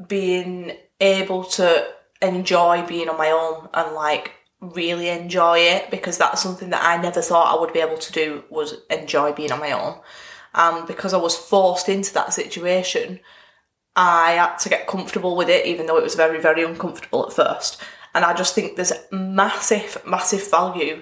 being 0.07 0.77
able 1.01 1.43
to 1.43 1.87
enjoy 2.21 2.85
being 2.85 3.09
on 3.09 3.17
my 3.17 3.31
own 3.31 3.67
and 3.73 3.93
like 3.95 4.31
really 4.61 5.09
enjoy 5.09 5.57
it 5.57 5.89
because 5.89 6.17
that's 6.17 6.41
something 6.41 6.69
that 6.69 6.83
I 6.83 7.01
never 7.01 7.21
thought 7.21 7.55
I 7.55 7.59
would 7.59 7.73
be 7.73 7.79
able 7.79 7.97
to 7.97 8.11
do 8.11 8.43
was 8.49 8.75
enjoy 8.89 9.33
being 9.33 9.51
on 9.51 9.59
my 9.59 9.71
own. 9.71 9.99
And 10.53 10.87
because 10.87 11.13
I 11.13 11.17
was 11.17 11.35
forced 11.35 11.89
into 11.89 12.13
that 12.13 12.33
situation, 12.33 13.19
I 13.95 14.33
had 14.33 14.57
to 14.57 14.69
get 14.69 14.87
comfortable 14.87 15.35
with 15.35 15.49
it, 15.49 15.65
even 15.65 15.85
though 15.85 15.97
it 15.97 16.03
was 16.03 16.15
very, 16.15 16.39
very 16.39 16.63
uncomfortable 16.63 17.25
at 17.25 17.33
first. 17.33 17.81
And 18.13 18.23
I 18.23 18.33
just 18.33 18.53
think 18.53 18.75
there's 18.75 18.93
massive, 19.11 19.97
massive 20.05 20.49
value 20.49 21.01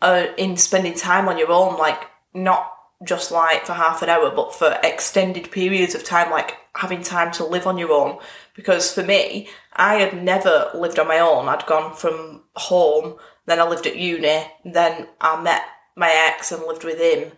uh, 0.00 0.26
in 0.36 0.56
spending 0.56 0.94
time 0.94 1.28
on 1.28 1.38
your 1.38 1.50
own, 1.50 1.76
like 1.76 2.08
not 2.32 2.72
just 3.04 3.30
like 3.30 3.66
for 3.66 3.74
half 3.74 4.02
an 4.02 4.08
hour, 4.08 4.30
but 4.30 4.54
for 4.54 4.78
extended 4.82 5.50
periods 5.50 5.94
of 5.94 6.04
time, 6.04 6.30
like 6.30 6.56
having 6.74 7.02
time 7.02 7.30
to 7.32 7.44
live 7.44 7.66
on 7.66 7.78
your 7.78 7.92
own. 7.92 8.18
Because 8.54 8.92
for 8.92 9.02
me, 9.02 9.48
I 9.72 9.96
had 9.96 10.22
never 10.22 10.70
lived 10.74 10.98
on 10.98 11.06
my 11.06 11.20
own. 11.20 11.48
I'd 11.48 11.66
gone 11.66 11.94
from 11.94 12.42
home, 12.56 13.16
then 13.46 13.60
I 13.60 13.68
lived 13.68 13.86
at 13.86 13.96
uni, 13.96 14.42
then 14.64 15.08
I 15.20 15.40
met 15.40 15.62
my 15.96 16.10
ex 16.12 16.50
and 16.52 16.62
lived 16.64 16.84
with 16.84 16.98
him 16.98 17.32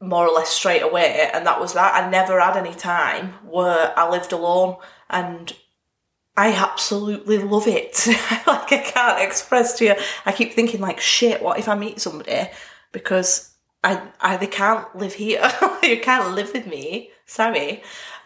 more 0.00 0.28
or 0.28 0.32
less 0.32 0.50
straight 0.50 0.82
away, 0.82 1.28
and 1.32 1.44
that 1.46 1.60
was 1.60 1.74
that. 1.74 1.94
I 1.94 2.08
never 2.08 2.40
had 2.40 2.56
any 2.56 2.74
time 2.74 3.32
where 3.44 3.92
I 3.98 4.08
lived 4.08 4.32
alone, 4.32 4.76
and 5.10 5.52
I 6.36 6.52
absolutely 6.52 7.38
love 7.38 7.66
it. 7.66 8.06
like 8.46 8.72
I 8.72 8.82
can't 8.84 9.20
express 9.22 9.76
to 9.78 9.86
you. 9.86 9.94
I 10.24 10.32
keep 10.32 10.52
thinking 10.52 10.80
like, 10.80 11.00
shit, 11.00 11.42
what 11.42 11.58
if 11.58 11.68
I 11.68 11.74
meet 11.74 12.00
somebody? 12.00 12.48
Because 12.92 13.52
I, 13.84 14.02
I 14.20 14.36
they 14.36 14.46
can't 14.46 14.94
live 14.96 15.14
here. 15.14 15.50
you 15.82 16.00
can't 16.00 16.34
live 16.34 16.52
with 16.52 16.66
me. 16.66 17.10
Sorry. 17.26 17.82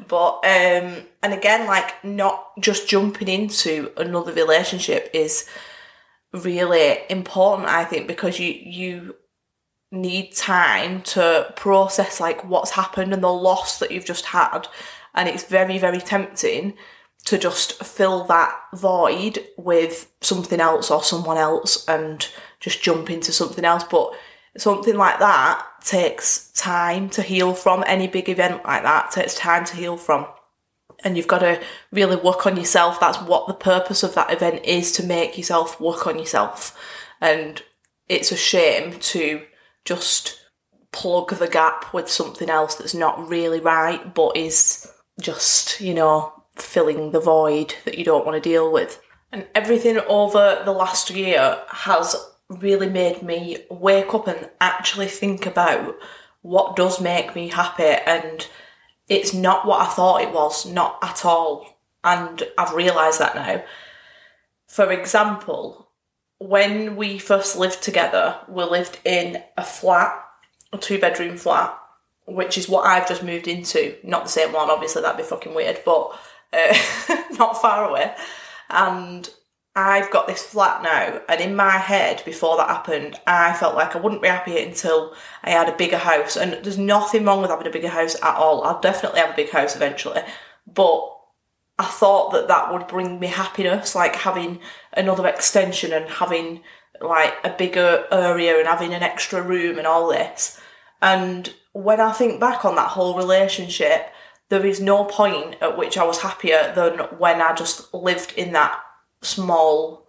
But 0.06 0.36
um 0.44 1.06
and 1.22 1.32
again, 1.32 1.66
like 1.66 2.02
not 2.04 2.58
just 2.60 2.88
jumping 2.88 3.28
into 3.28 3.92
another 3.96 4.32
relationship 4.32 5.10
is 5.12 5.48
really 6.32 6.98
important, 7.10 7.68
I 7.68 7.84
think, 7.84 8.08
because 8.08 8.38
you 8.38 8.52
you 8.52 9.14
need 9.92 10.34
time 10.34 11.02
to 11.02 11.52
process 11.54 12.18
like 12.18 12.42
what's 12.48 12.70
happened 12.70 13.12
and 13.12 13.22
the 13.22 13.32
loss 13.32 13.78
that 13.78 13.90
you've 13.90 14.06
just 14.06 14.26
had. 14.26 14.66
And 15.14 15.28
it's 15.28 15.44
very, 15.44 15.78
very 15.78 16.00
tempting 16.00 16.74
to 17.26 17.38
just 17.38 17.84
fill 17.84 18.24
that 18.24 18.58
void 18.74 19.46
with 19.56 20.10
something 20.22 20.60
else 20.60 20.90
or 20.90 21.02
someone 21.02 21.36
else 21.36 21.86
and 21.86 22.26
just 22.58 22.82
jump 22.82 23.10
into 23.10 23.32
something 23.32 23.64
else. 23.64 23.84
But 23.84 24.12
something 24.56 24.96
like 24.96 25.18
that 25.18 25.66
takes 25.82 26.50
time 26.52 27.08
to 27.10 27.22
heal 27.22 27.54
from. 27.54 27.84
Any 27.86 28.06
big 28.06 28.28
event 28.28 28.64
like 28.64 28.82
that 28.82 29.10
takes 29.10 29.34
time 29.34 29.64
to 29.66 29.76
heal 29.76 29.96
from. 29.96 30.26
And 31.04 31.16
you've 31.16 31.26
got 31.26 31.40
to 31.40 31.60
really 31.90 32.16
work 32.16 32.46
on 32.46 32.56
yourself. 32.56 33.00
That's 33.00 33.18
what 33.18 33.48
the 33.48 33.54
purpose 33.54 34.02
of 34.02 34.14
that 34.14 34.32
event 34.32 34.64
is 34.64 34.92
to 34.92 35.02
make 35.04 35.36
yourself 35.36 35.80
work 35.80 36.06
on 36.06 36.18
yourself. 36.18 36.78
And 37.20 37.62
it's 38.08 38.30
a 38.30 38.36
shame 38.36 38.98
to 39.00 39.42
just 39.84 40.38
plug 40.92 41.30
the 41.30 41.48
gap 41.48 41.92
with 41.92 42.08
something 42.08 42.50
else 42.50 42.74
that's 42.76 42.94
not 42.94 43.28
really 43.28 43.58
right, 43.58 44.14
but 44.14 44.36
is 44.36 44.88
just, 45.20 45.80
you 45.80 45.94
know, 45.94 46.32
filling 46.56 47.10
the 47.10 47.20
void 47.20 47.74
that 47.84 47.98
you 47.98 48.04
don't 48.04 48.26
want 48.26 48.42
to 48.42 48.48
deal 48.48 48.70
with. 48.70 49.00
And 49.32 49.46
everything 49.54 49.98
over 50.00 50.62
the 50.64 50.72
last 50.72 51.10
year 51.10 51.58
has 51.68 52.14
really 52.48 52.88
made 52.88 53.22
me 53.22 53.58
wake 53.70 54.12
up 54.14 54.28
and 54.28 54.50
actually 54.60 55.08
think 55.08 55.46
about 55.46 55.96
what 56.42 56.76
does 56.76 57.00
make 57.00 57.34
me 57.34 57.48
happy 57.48 57.84
and 57.84 58.46
it's 59.08 59.34
not 59.34 59.66
what 59.66 59.80
I 59.80 59.86
thought 59.86 60.22
it 60.22 60.32
was, 60.32 60.66
not 60.66 60.98
at 61.02 61.24
all. 61.24 61.78
And 62.04 62.42
I've 62.58 62.74
realised 62.74 63.20
that 63.20 63.34
now. 63.34 63.62
For 64.66 64.90
example, 64.90 65.88
when 66.38 66.96
we 66.96 67.18
first 67.18 67.56
lived 67.56 67.82
together, 67.82 68.38
we 68.48 68.64
lived 68.64 68.98
in 69.04 69.42
a 69.56 69.64
flat, 69.64 70.18
a 70.72 70.78
two 70.78 70.98
bedroom 70.98 71.36
flat, 71.36 71.78
which 72.26 72.56
is 72.56 72.68
what 72.68 72.86
I've 72.86 73.08
just 73.08 73.22
moved 73.22 73.48
into. 73.48 73.96
Not 74.02 74.24
the 74.24 74.30
same 74.30 74.52
one, 74.52 74.70
obviously, 74.70 75.02
that'd 75.02 75.18
be 75.18 75.22
fucking 75.22 75.54
weird, 75.54 75.80
but 75.84 76.18
uh, 76.52 76.76
not 77.32 77.60
far 77.60 77.88
away. 77.88 78.14
And 78.70 79.28
I've 79.74 80.10
got 80.10 80.26
this 80.26 80.42
flat 80.42 80.82
now, 80.82 81.22
and 81.30 81.40
in 81.40 81.56
my 81.56 81.78
head, 81.78 82.22
before 82.26 82.58
that 82.58 82.68
happened, 82.68 83.18
I 83.26 83.54
felt 83.54 83.74
like 83.74 83.96
I 83.96 84.00
wouldn't 84.00 84.20
be 84.20 84.28
happy 84.28 84.62
until 84.62 85.14
I 85.42 85.50
had 85.50 85.68
a 85.68 85.76
bigger 85.76 85.96
house. 85.96 86.36
And 86.36 86.62
there's 86.62 86.76
nothing 86.76 87.24
wrong 87.24 87.40
with 87.40 87.50
having 87.50 87.66
a 87.66 87.70
bigger 87.70 87.88
house 87.88 88.14
at 88.16 88.36
all. 88.36 88.64
I'll 88.64 88.80
definitely 88.80 89.20
have 89.20 89.30
a 89.30 89.36
big 89.36 89.50
house 89.50 89.74
eventually. 89.74 90.20
But 90.66 91.08
I 91.78 91.86
thought 91.86 92.32
that 92.32 92.48
that 92.48 92.70
would 92.70 92.86
bring 92.86 93.18
me 93.18 93.28
happiness, 93.28 93.94
like 93.94 94.14
having 94.14 94.60
another 94.92 95.26
extension 95.26 95.92
and 95.92 96.06
having 96.08 96.60
like 97.00 97.34
a 97.42 97.50
bigger 97.50 98.04
area 98.12 98.58
and 98.58 98.68
having 98.68 98.92
an 98.92 99.02
extra 99.02 99.40
room 99.40 99.78
and 99.78 99.86
all 99.86 100.08
this. 100.08 100.60
And 101.00 101.52
when 101.72 101.98
I 101.98 102.12
think 102.12 102.40
back 102.40 102.66
on 102.66 102.76
that 102.76 102.88
whole 102.88 103.16
relationship, 103.16 104.12
there 104.50 104.66
is 104.66 104.80
no 104.80 105.04
point 105.04 105.56
at 105.62 105.78
which 105.78 105.96
I 105.96 106.04
was 106.04 106.20
happier 106.20 106.72
than 106.76 106.98
when 107.18 107.40
I 107.40 107.54
just 107.54 107.92
lived 107.94 108.34
in 108.36 108.52
that 108.52 108.78
small 109.22 110.06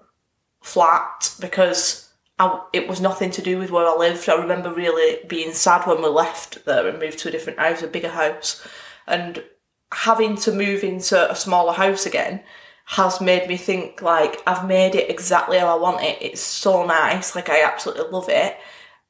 flat 0.61 1.35
because 1.39 2.09
I, 2.39 2.61
it 2.73 2.87
was 2.87 2.99
nothing 2.99 3.31
to 3.31 3.41
do 3.41 3.57
with 3.57 3.71
where 3.71 3.87
I 3.87 3.95
lived. 3.95 4.27
I 4.27 4.35
remember 4.35 4.73
really 4.73 5.19
being 5.27 5.53
sad 5.53 5.87
when 5.87 6.01
we 6.01 6.07
left 6.09 6.65
there 6.65 6.87
and 6.87 6.99
moved 6.99 7.19
to 7.19 7.29
a 7.29 7.31
different 7.31 7.59
house, 7.59 7.81
a 7.81 7.87
bigger 7.87 8.09
house, 8.09 8.65
and 9.07 9.43
having 9.93 10.35
to 10.35 10.51
move 10.51 10.83
into 10.83 11.31
a 11.31 11.35
smaller 11.35 11.73
house 11.73 12.05
again 12.05 12.41
has 12.85 13.21
made 13.21 13.47
me 13.47 13.55
think 13.55 14.01
like 14.01 14.41
I've 14.45 14.67
made 14.67 14.95
it 14.95 15.09
exactly 15.09 15.57
how 15.57 15.67
I 15.67 15.79
want 15.79 16.03
it. 16.03 16.17
It's 16.21 16.41
so 16.41 16.85
nice, 16.85 17.35
like 17.35 17.49
I 17.49 17.63
absolutely 17.63 18.09
love 18.11 18.29
it. 18.29 18.57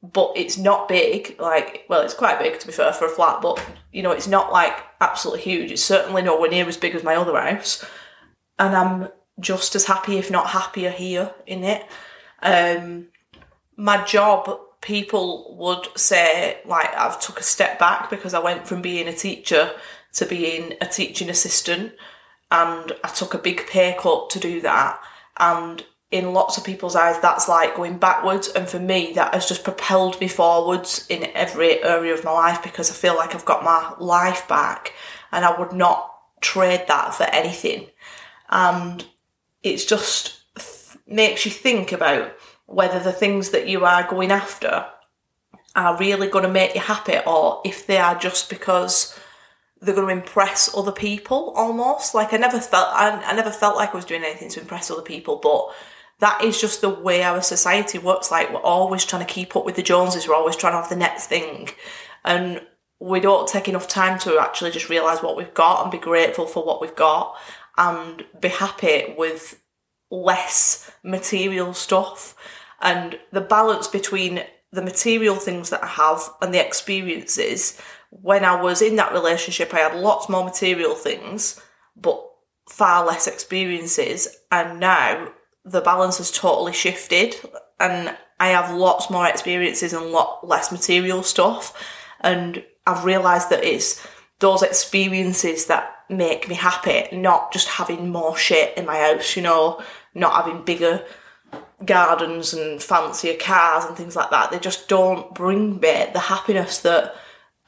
But 0.02 0.32
it's 0.36 0.58
not 0.58 0.86
big, 0.86 1.36
like 1.40 1.86
well, 1.88 2.02
it's 2.02 2.14
quite 2.14 2.38
big 2.38 2.58
to 2.60 2.66
be 2.66 2.72
fair 2.72 2.92
for 2.92 3.06
a 3.06 3.08
flat, 3.08 3.40
but 3.40 3.64
you 3.90 4.02
know, 4.02 4.12
it's 4.12 4.28
not 4.28 4.52
like 4.52 4.76
absolutely 5.00 5.42
huge. 5.42 5.72
It's 5.72 5.82
certainly 5.82 6.22
nowhere 6.22 6.50
near 6.50 6.68
as 6.68 6.76
big 6.76 6.94
as 6.94 7.02
my 7.02 7.16
other 7.16 7.40
house. 7.40 7.84
And 8.58 8.76
I'm 8.76 9.08
just 9.40 9.74
as 9.74 9.84
happy, 9.84 10.18
if 10.18 10.30
not 10.30 10.50
happier, 10.50 10.90
here 10.90 11.34
in 11.46 11.64
it. 11.64 11.84
Um, 12.42 13.08
my 13.76 14.04
job, 14.04 14.50
people 14.80 15.56
would 15.58 15.88
say 15.98 16.58
like 16.66 16.94
I've 16.94 17.18
took 17.18 17.40
a 17.40 17.42
step 17.42 17.78
back 17.78 18.10
because 18.10 18.34
I 18.34 18.38
went 18.38 18.68
from 18.68 18.82
being 18.82 19.08
a 19.08 19.14
teacher 19.14 19.70
to 20.12 20.26
being 20.26 20.74
a 20.80 20.86
teaching 20.86 21.30
assistant, 21.30 21.94
and 22.50 22.92
I 23.02 23.08
took 23.08 23.34
a 23.34 23.38
big 23.38 23.66
pay 23.66 23.96
cut 23.98 24.30
to 24.30 24.38
do 24.38 24.60
that. 24.60 25.00
And 25.38 25.84
in 26.10 26.32
lots 26.32 26.56
of 26.56 26.62
people's 26.62 26.94
eyes, 26.94 27.18
that's 27.20 27.48
like 27.48 27.74
going 27.74 27.98
backwards, 27.98 28.48
and 28.48 28.68
for 28.68 28.78
me, 28.78 29.12
that 29.14 29.34
has 29.34 29.48
just 29.48 29.64
propelled 29.64 30.20
me 30.20 30.28
forwards 30.28 31.06
in 31.08 31.24
every 31.34 31.82
area 31.82 32.14
of 32.14 32.22
my 32.22 32.30
life 32.30 32.62
because 32.62 32.90
I 32.90 32.94
feel 32.94 33.16
like 33.16 33.34
I've 33.34 33.44
got 33.44 33.64
my 33.64 33.94
life 33.98 34.46
back, 34.46 34.92
and 35.32 35.44
I 35.44 35.58
would 35.58 35.72
not 35.72 36.12
trade 36.40 36.84
that 36.86 37.14
for 37.14 37.24
anything. 37.24 37.88
And 38.50 39.04
it's 39.64 39.84
just 39.84 40.44
makes 41.06 41.44
you 41.44 41.50
think 41.50 41.90
about 41.90 42.32
whether 42.66 43.00
the 43.00 43.12
things 43.12 43.50
that 43.50 43.68
you 43.68 43.84
are 43.84 44.08
going 44.08 44.30
after 44.30 44.86
are 45.74 45.98
really 45.98 46.28
going 46.28 46.44
to 46.44 46.50
make 46.50 46.74
you 46.74 46.80
happy 46.80 47.18
or 47.26 47.60
if 47.64 47.86
they 47.86 47.96
are 47.96 48.16
just 48.18 48.48
because 48.48 49.18
they're 49.80 49.94
going 49.94 50.06
to 50.06 50.22
impress 50.22 50.74
other 50.74 50.92
people 50.92 51.52
almost. 51.56 52.14
Like 52.14 52.32
i 52.32 52.36
never 52.36 52.60
felt 52.60 52.88
I, 52.92 53.10
I 53.24 53.34
never 53.34 53.50
felt 53.50 53.76
like 53.76 53.90
i 53.90 53.96
was 53.96 54.04
doing 54.04 54.22
anything 54.22 54.50
to 54.50 54.60
impress 54.60 54.90
other 54.90 55.02
people 55.02 55.36
but 55.36 55.74
that 56.20 56.42
is 56.44 56.60
just 56.60 56.80
the 56.80 56.88
way 56.88 57.22
our 57.22 57.42
society 57.42 57.98
works. 57.98 58.30
Like 58.30 58.52
we're 58.52 58.60
always 58.60 59.04
trying 59.04 59.26
to 59.26 59.32
keep 59.32 59.56
up 59.56 59.64
with 59.64 59.76
the 59.76 59.82
joneses. 59.82 60.28
We're 60.28 60.36
always 60.36 60.56
trying 60.56 60.74
to 60.74 60.80
have 60.80 60.88
the 60.88 60.96
next 60.96 61.26
thing. 61.26 61.70
And 62.24 62.62
we 63.00 63.20
don't 63.20 63.48
take 63.48 63.68
enough 63.68 63.88
time 63.88 64.18
to 64.20 64.38
actually 64.38 64.70
just 64.70 64.88
realize 64.88 65.22
what 65.22 65.36
we've 65.36 65.52
got 65.52 65.82
and 65.82 65.90
be 65.90 65.98
grateful 65.98 66.46
for 66.46 66.64
what 66.64 66.80
we've 66.80 66.94
got 66.94 67.36
and 67.76 68.24
be 68.40 68.48
happy 68.48 69.14
with 69.16 69.60
less 70.10 70.90
material 71.02 71.74
stuff 71.74 72.34
and 72.80 73.18
the 73.32 73.40
balance 73.40 73.88
between 73.88 74.44
the 74.72 74.82
material 74.82 75.36
things 75.36 75.70
that 75.70 75.82
I 75.82 75.86
have 75.86 76.28
and 76.40 76.52
the 76.52 76.64
experiences. 76.64 77.80
When 78.10 78.44
I 78.44 78.60
was 78.60 78.82
in 78.82 78.96
that 78.96 79.12
relationship, 79.12 79.72
I 79.72 79.78
had 79.78 79.96
lots 79.96 80.28
more 80.28 80.44
material 80.44 80.94
things, 80.94 81.60
but 81.96 82.22
far 82.68 83.04
less 83.04 83.26
experiences. 83.26 84.28
And 84.50 84.80
now 84.80 85.32
the 85.64 85.80
balance 85.80 86.18
has 86.18 86.30
totally 86.30 86.72
shifted, 86.72 87.36
and 87.80 88.16
I 88.38 88.48
have 88.48 88.74
lots 88.74 89.10
more 89.10 89.26
experiences 89.26 89.92
and 89.92 90.06
lot 90.06 90.46
less 90.46 90.70
material 90.70 91.22
stuff. 91.22 91.72
And 92.20 92.64
I've 92.86 93.04
realised 93.04 93.50
that 93.50 93.64
it's 93.64 94.06
those 94.44 94.62
experiences 94.62 95.64
that 95.68 96.04
make 96.10 96.50
me 96.50 96.54
happy, 96.54 97.08
not 97.16 97.50
just 97.50 97.66
having 97.66 98.10
more 98.10 98.36
shit 98.36 98.76
in 98.76 98.84
my 98.84 98.98
house, 98.98 99.36
you 99.36 99.42
know, 99.42 99.82
not 100.14 100.34
having 100.34 100.62
bigger 100.62 101.02
gardens 101.86 102.52
and 102.52 102.82
fancier 102.82 103.38
cars 103.40 103.86
and 103.86 103.96
things 103.96 104.14
like 104.14 104.28
that. 104.28 104.50
They 104.50 104.58
just 104.58 104.86
don't 104.86 105.34
bring 105.34 105.80
me 105.80 106.10
the 106.12 106.18
happiness 106.18 106.80
that 106.80 107.16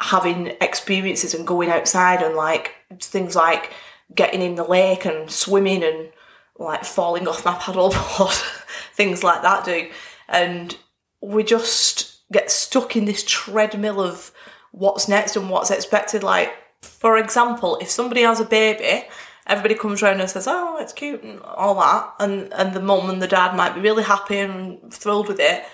having 0.01 0.49
experiences 0.61 1.33
and 1.33 1.47
going 1.47 1.71
outside 1.71 2.21
and 2.21 2.37
like 2.37 2.75
things 3.01 3.35
like 3.35 3.73
getting 4.15 4.43
in 4.43 4.57
the 4.57 4.65
lake 4.65 5.07
and 5.07 5.31
swimming 5.31 5.83
and 5.83 6.11
like 6.59 6.85
falling 6.85 7.27
off 7.27 7.47
my 7.47 7.55
paddleboard, 7.55 8.39
things 8.93 9.25
like 9.25 9.41
that 9.41 9.65
do. 9.65 9.89
And 10.29 10.77
we 11.23 11.43
just 11.43 12.21
get 12.31 12.51
stuck 12.51 12.97
in 12.97 13.07
this 13.07 13.25
treadmill 13.27 13.99
of 13.99 14.31
what's 14.73 15.09
next 15.09 15.37
and 15.37 15.49
what's 15.49 15.71
expected. 15.71 16.23
Like, 16.23 16.53
for 16.87 17.19
example, 17.19 17.79
if 17.81 17.91
somebody 17.91 18.23
has 18.23 18.41
a 18.41 18.45
baby, 18.45 19.07
everybody 19.47 19.75
comes 19.75 20.03
around 20.03 20.21
and 20.21 20.31
says, 20.31 20.47
"Oh, 20.49 20.77
it's 20.79 20.93
cute" 20.93 21.23
and 21.23 21.41
all 21.43 21.75
that, 21.77 22.15
and 22.21 22.53
and 22.53 22.75
the 22.75 22.81
mum 22.81 23.11
and 23.11 23.23
the 23.23 23.29
dad 23.29 23.57
might 23.57 23.75
be 23.75 23.81
really 23.81 24.03
happy 24.03 24.39
and 24.39 24.93
thrilled 24.93 25.29
with 25.29 25.41
it. 25.41 25.65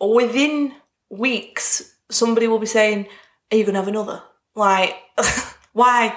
Within 0.00 0.74
weeks, 1.10 1.94
somebody 2.10 2.48
will 2.48 2.58
be 2.58 2.66
saying, 2.66 3.06
"Are 3.50 3.56
you 3.56 3.64
going 3.64 3.74
to 3.74 3.80
have 3.80 3.88
another?" 3.88 4.22
Like, 4.54 4.96
why? 5.72 6.16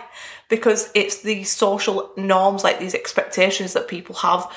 Because 0.50 0.92
it's 0.94 1.22
these 1.22 1.50
social 1.50 2.12
norms, 2.18 2.64
like 2.64 2.80
these 2.80 2.96
expectations 2.96 3.74
that 3.74 3.88
people 3.88 4.16
have, 4.16 4.52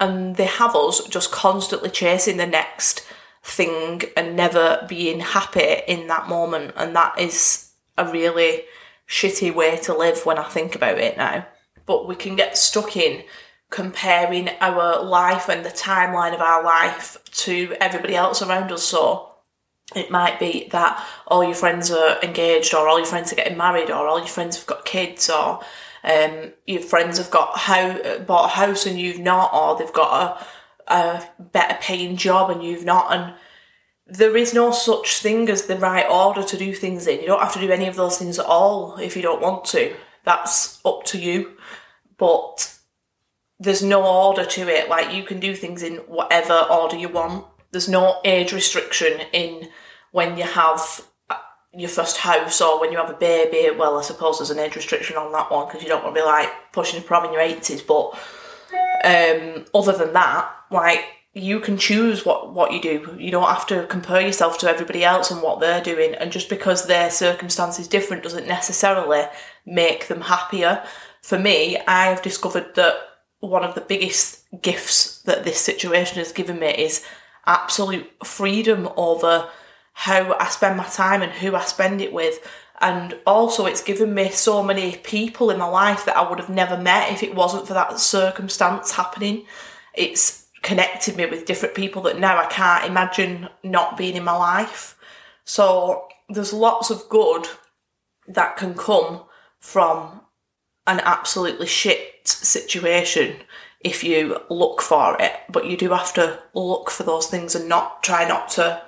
and 0.00 0.36
they 0.36 0.46
have 0.46 0.74
us 0.74 1.06
just 1.08 1.30
constantly 1.30 1.90
chasing 1.90 2.36
the 2.36 2.46
next 2.46 3.04
thing 3.42 4.02
and 4.16 4.36
never 4.36 4.84
being 4.88 5.20
happy 5.20 5.82
in 5.86 6.06
that 6.08 6.28
moment, 6.28 6.74
and 6.76 6.96
that 6.96 7.18
is 7.18 7.70
a 7.96 8.10
really 8.10 8.62
shitty 9.08 9.54
way 9.54 9.76
to 9.78 9.96
live 9.96 10.26
when 10.26 10.38
I 10.38 10.44
think 10.44 10.74
about 10.74 10.98
it 10.98 11.16
now. 11.16 11.46
But 11.86 12.06
we 12.06 12.14
can 12.14 12.36
get 12.36 12.58
stuck 12.58 12.96
in 12.96 13.24
comparing 13.70 14.48
our 14.60 15.02
life 15.02 15.48
and 15.48 15.64
the 15.64 15.70
timeline 15.70 16.34
of 16.34 16.40
our 16.40 16.62
life 16.62 17.18
to 17.30 17.74
everybody 17.80 18.14
else 18.14 18.42
around 18.42 18.70
us. 18.72 18.82
So 18.82 19.32
it 19.94 20.10
might 20.10 20.38
be 20.38 20.68
that 20.72 21.02
all 21.26 21.42
your 21.42 21.54
friends 21.54 21.90
are 21.90 22.18
engaged, 22.22 22.74
or 22.74 22.88
all 22.88 22.98
your 22.98 23.06
friends 23.06 23.32
are 23.32 23.36
getting 23.36 23.56
married, 23.56 23.90
or 23.90 24.06
all 24.06 24.18
your 24.18 24.28
friends 24.28 24.56
have 24.56 24.66
got 24.66 24.84
kids, 24.84 25.30
or 25.30 25.60
um, 26.04 26.52
your 26.66 26.82
friends 26.82 27.16
have 27.18 27.30
got 27.30 27.56
how 27.58 28.18
bought 28.18 28.52
a 28.52 28.54
house 28.54 28.84
and 28.84 28.98
you've 28.98 29.18
not, 29.18 29.52
or 29.54 29.78
they've 29.78 29.92
got 29.92 30.46
a, 30.88 30.94
a 30.94 31.28
better 31.38 31.78
paying 31.80 32.16
job 32.16 32.50
and 32.50 32.62
you've 32.62 32.84
not, 32.84 33.12
and 33.12 33.34
there 34.08 34.36
is 34.36 34.54
no 34.54 34.70
such 34.70 35.18
thing 35.18 35.48
as 35.50 35.66
the 35.66 35.76
right 35.76 36.06
order 36.08 36.42
to 36.42 36.56
do 36.56 36.74
things 36.74 37.06
in. 37.06 37.20
You 37.20 37.26
don't 37.26 37.42
have 37.42 37.52
to 37.52 37.60
do 37.60 37.70
any 37.70 37.86
of 37.86 37.96
those 37.96 38.16
things 38.18 38.38
at 38.38 38.46
all 38.46 38.96
if 38.96 39.14
you 39.14 39.22
don't 39.22 39.42
want 39.42 39.66
to. 39.66 39.94
That's 40.24 40.80
up 40.84 41.04
to 41.04 41.18
you. 41.18 41.56
But 42.16 42.74
there's 43.60 43.82
no 43.82 44.04
order 44.04 44.46
to 44.46 44.68
it. 44.68 44.88
Like 44.88 45.14
you 45.14 45.24
can 45.24 45.40
do 45.40 45.54
things 45.54 45.82
in 45.82 45.96
whatever 46.06 46.54
order 46.70 46.96
you 46.96 47.10
want. 47.10 47.46
There's 47.70 47.88
no 47.88 48.20
age 48.24 48.52
restriction 48.52 49.20
in 49.32 49.68
when 50.12 50.38
you 50.38 50.44
have 50.44 51.04
uh, 51.28 51.36
your 51.74 51.90
first 51.90 52.16
house 52.16 52.62
or 52.62 52.80
when 52.80 52.90
you 52.90 52.96
have 52.96 53.10
a 53.10 53.14
baby. 53.14 53.76
Well, 53.76 53.98
I 53.98 54.02
suppose 54.02 54.38
there's 54.38 54.50
an 54.50 54.58
age 54.58 54.74
restriction 54.74 55.18
on 55.18 55.32
that 55.32 55.50
one 55.50 55.66
because 55.66 55.82
you 55.82 55.88
don't 55.88 56.02
want 56.02 56.16
to 56.16 56.22
be 56.22 56.24
like 56.24 56.50
pushing 56.72 56.98
a 56.98 57.02
prom 57.02 57.26
in 57.26 57.32
your 57.34 57.42
80s. 57.42 57.86
But 57.86 58.18
um, 59.04 59.66
other 59.74 59.92
than 59.92 60.14
that, 60.14 60.50
like 60.70 61.04
you 61.38 61.60
can 61.60 61.78
choose 61.78 62.24
what, 62.24 62.52
what 62.52 62.72
you 62.72 62.80
do. 62.80 63.16
You 63.18 63.30
don't 63.30 63.48
have 63.48 63.66
to 63.68 63.86
compare 63.86 64.20
yourself 64.20 64.58
to 64.58 64.68
everybody 64.68 65.04
else 65.04 65.30
and 65.30 65.42
what 65.42 65.60
they're 65.60 65.82
doing. 65.82 66.14
And 66.14 66.32
just 66.32 66.48
because 66.48 66.86
their 66.86 67.10
circumstance 67.10 67.78
is 67.78 67.88
different 67.88 68.22
doesn't 68.22 68.46
necessarily 68.46 69.24
make 69.64 70.08
them 70.08 70.22
happier. 70.22 70.84
For 71.22 71.38
me, 71.38 71.78
I 71.86 72.06
have 72.06 72.22
discovered 72.22 72.74
that 72.74 72.96
one 73.40 73.64
of 73.64 73.74
the 73.74 73.80
biggest 73.80 74.44
gifts 74.62 75.22
that 75.22 75.44
this 75.44 75.60
situation 75.60 76.18
has 76.18 76.32
given 76.32 76.58
me 76.58 76.68
is 76.68 77.04
absolute 77.46 78.10
freedom 78.24 78.88
over 78.96 79.48
how 79.92 80.36
I 80.38 80.48
spend 80.48 80.76
my 80.76 80.84
time 80.84 81.22
and 81.22 81.32
who 81.32 81.54
I 81.54 81.62
spend 81.62 82.00
it 82.00 82.12
with. 82.12 82.46
And 82.80 83.18
also, 83.26 83.66
it's 83.66 83.82
given 83.82 84.14
me 84.14 84.30
so 84.30 84.62
many 84.62 84.96
people 84.96 85.50
in 85.50 85.58
my 85.58 85.66
life 85.66 86.04
that 86.04 86.16
I 86.16 86.28
would 86.28 86.38
have 86.38 86.50
never 86.50 86.76
met 86.76 87.12
if 87.12 87.22
it 87.22 87.34
wasn't 87.34 87.66
for 87.66 87.74
that 87.74 87.98
circumstance 87.98 88.92
happening. 88.92 89.46
It's 89.94 90.47
connected 90.62 91.16
me 91.16 91.26
with 91.26 91.46
different 91.46 91.74
people 91.74 92.02
that 92.02 92.18
now 92.18 92.38
I 92.38 92.46
can't 92.46 92.86
imagine 92.86 93.48
not 93.62 93.96
being 93.96 94.16
in 94.16 94.24
my 94.24 94.36
life. 94.36 94.96
So 95.44 96.08
there's 96.28 96.52
lots 96.52 96.90
of 96.90 97.08
good 97.08 97.46
that 98.26 98.56
can 98.56 98.74
come 98.74 99.22
from 99.60 100.20
an 100.86 101.00
absolutely 101.00 101.66
shit 101.66 102.26
situation 102.26 103.36
if 103.80 104.02
you 104.02 104.40
look 104.50 104.82
for 104.82 105.16
it, 105.20 105.32
but 105.48 105.66
you 105.66 105.76
do 105.76 105.90
have 105.90 106.12
to 106.14 106.40
look 106.54 106.90
for 106.90 107.04
those 107.04 107.28
things 107.28 107.54
and 107.54 107.68
not 107.68 108.02
try 108.02 108.26
not 108.26 108.48
to 108.50 108.82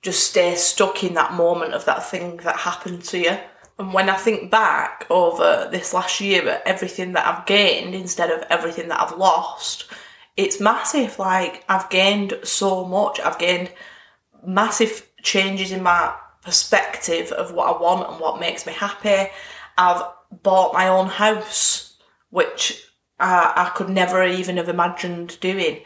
just 0.00 0.28
stay 0.30 0.54
stuck 0.54 1.02
in 1.02 1.14
that 1.14 1.32
moment 1.32 1.74
of 1.74 1.84
that 1.84 2.04
thing 2.04 2.36
that 2.38 2.56
happened 2.56 3.02
to 3.04 3.18
you. 3.18 3.36
And 3.78 3.92
when 3.92 4.08
I 4.08 4.16
think 4.16 4.50
back 4.50 5.06
over 5.10 5.68
this 5.70 5.92
last 5.94 6.20
year 6.20 6.48
at 6.48 6.62
everything 6.66 7.12
that 7.12 7.26
I've 7.26 7.46
gained 7.46 7.94
instead 7.94 8.30
of 8.30 8.44
everything 8.48 8.88
that 8.88 9.00
I've 9.00 9.18
lost, 9.18 9.86
it's 10.36 10.60
massive. 10.60 11.18
Like, 11.18 11.64
I've 11.68 11.90
gained 11.90 12.38
so 12.42 12.84
much. 12.84 13.20
I've 13.20 13.38
gained 13.38 13.70
massive 14.44 15.08
changes 15.22 15.72
in 15.72 15.82
my 15.82 16.14
perspective 16.42 17.30
of 17.32 17.52
what 17.52 17.68
I 17.76 17.80
want 17.80 18.10
and 18.10 18.20
what 18.20 18.40
makes 18.40 18.66
me 18.66 18.72
happy. 18.72 19.30
I've 19.78 20.02
bought 20.42 20.74
my 20.74 20.88
own 20.88 21.06
house, 21.06 21.96
which 22.30 22.84
I, 23.18 23.52
I 23.56 23.70
could 23.76 23.88
never 23.88 24.24
even 24.24 24.56
have 24.56 24.68
imagined 24.68 25.38
doing. 25.40 25.82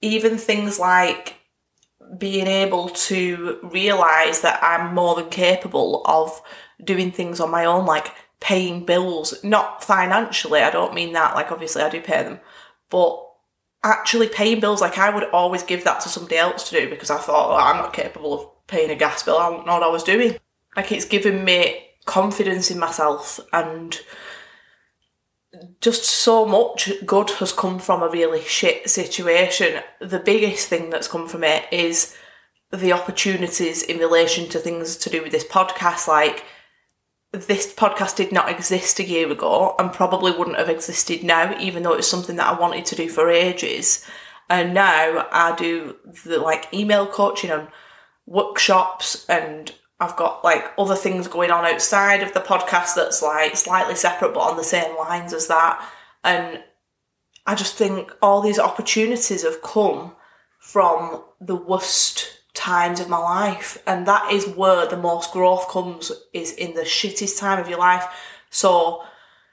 Even 0.00 0.36
things 0.36 0.78
like 0.78 1.36
being 2.18 2.46
able 2.46 2.90
to 2.90 3.58
realize 3.62 4.42
that 4.42 4.62
I'm 4.62 4.94
more 4.94 5.14
than 5.14 5.30
capable 5.30 6.02
of 6.04 6.42
doing 6.84 7.10
things 7.10 7.40
on 7.40 7.50
my 7.50 7.64
own, 7.64 7.86
like 7.86 8.12
paying 8.40 8.84
bills, 8.84 9.42
not 9.44 9.82
financially, 9.82 10.60
I 10.60 10.70
don't 10.70 10.94
mean 10.94 11.12
that, 11.12 11.34
like 11.34 11.52
obviously 11.52 11.82
I 11.82 11.88
do 11.88 12.00
pay 12.00 12.22
them, 12.24 12.40
but 12.90 13.24
actually 13.84 14.28
paying 14.28 14.60
bills, 14.60 14.80
like 14.80 14.98
I 14.98 15.10
would 15.10 15.24
always 15.30 15.62
give 15.62 15.84
that 15.84 16.00
to 16.00 16.08
somebody 16.08 16.36
else 16.36 16.68
to 16.70 16.80
do 16.80 16.90
because 16.90 17.10
I 17.10 17.18
thought, 17.18 17.50
oh, 17.50 17.56
I'm 17.56 17.76
not 17.76 17.92
capable 17.92 18.34
of 18.34 18.66
paying 18.66 18.90
a 18.90 18.94
gas 18.94 19.22
bill, 19.22 19.38
I 19.38 19.50
don't 19.50 19.66
know 19.66 19.74
what 19.74 19.82
I 19.82 19.88
was 19.88 20.04
doing. 20.04 20.36
Like 20.76 20.92
it's 20.92 21.04
given 21.04 21.44
me 21.44 21.88
confidence 22.04 22.70
in 22.70 22.78
myself 22.78 23.38
and 23.52 24.00
just 25.80 26.04
so 26.04 26.46
much 26.46 26.90
good 27.04 27.30
has 27.30 27.52
come 27.52 27.78
from 27.78 28.02
a 28.02 28.08
really 28.08 28.42
shit 28.42 28.88
situation. 28.88 29.82
The 30.00 30.18
biggest 30.18 30.68
thing 30.68 30.90
that's 30.90 31.08
come 31.08 31.28
from 31.28 31.44
it 31.44 31.64
is 31.70 32.16
the 32.70 32.92
opportunities 32.92 33.82
in 33.82 33.98
relation 33.98 34.48
to 34.48 34.58
things 34.58 34.96
to 34.96 35.10
do 35.10 35.22
with 35.22 35.32
this 35.32 35.44
podcast. 35.44 36.08
Like, 36.08 36.44
this 37.32 37.72
podcast 37.72 38.16
did 38.16 38.30
not 38.30 38.50
exist 38.50 38.98
a 39.00 39.04
year 39.04 39.30
ago 39.30 39.74
and 39.78 39.92
probably 39.92 40.32
wouldn't 40.32 40.58
have 40.58 40.68
existed 40.68 41.24
now, 41.24 41.58
even 41.58 41.82
though 41.82 41.94
it 41.94 41.98
was 41.98 42.10
something 42.10 42.36
that 42.36 42.46
I 42.46 42.60
wanted 42.60 42.84
to 42.86 42.96
do 42.96 43.08
for 43.08 43.30
ages. 43.30 44.04
And 44.50 44.74
now 44.74 45.26
I 45.32 45.54
do 45.56 45.96
the 46.24 46.38
like 46.38 46.72
email 46.74 47.06
coaching 47.06 47.50
and 47.50 47.68
workshops 48.26 49.24
and 49.28 49.72
I've 49.98 50.16
got 50.16 50.44
like 50.44 50.64
other 50.76 50.96
things 50.96 51.26
going 51.28 51.50
on 51.50 51.64
outside 51.64 52.22
of 52.22 52.34
the 52.34 52.40
podcast 52.40 52.96
that's 52.96 53.22
like 53.22 53.56
slightly 53.56 53.94
separate 53.94 54.34
but 54.34 54.40
on 54.40 54.56
the 54.56 54.64
same 54.64 54.96
lines 54.98 55.32
as 55.32 55.46
that. 55.46 55.82
And 56.22 56.62
I 57.46 57.54
just 57.54 57.76
think 57.76 58.12
all 58.20 58.42
these 58.42 58.58
opportunities 58.58 59.42
have 59.42 59.62
come 59.62 60.14
from 60.58 61.22
the 61.40 61.56
worst 61.56 62.41
times 62.54 63.00
of 63.00 63.08
my 63.08 63.18
life. 63.18 63.82
And 63.86 64.06
that 64.06 64.32
is 64.32 64.46
where 64.46 64.86
the 64.86 64.96
most 64.96 65.32
growth 65.32 65.68
comes 65.68 66.12
is 66.32 66.52
in 66.52 66.74
the 66.74 66.82
shittest 66.82 67.38
time 67.38 67.58
of 67.58 67.68
your 67.68 67.78
life. 67.78 68.06
So 68.50 69.02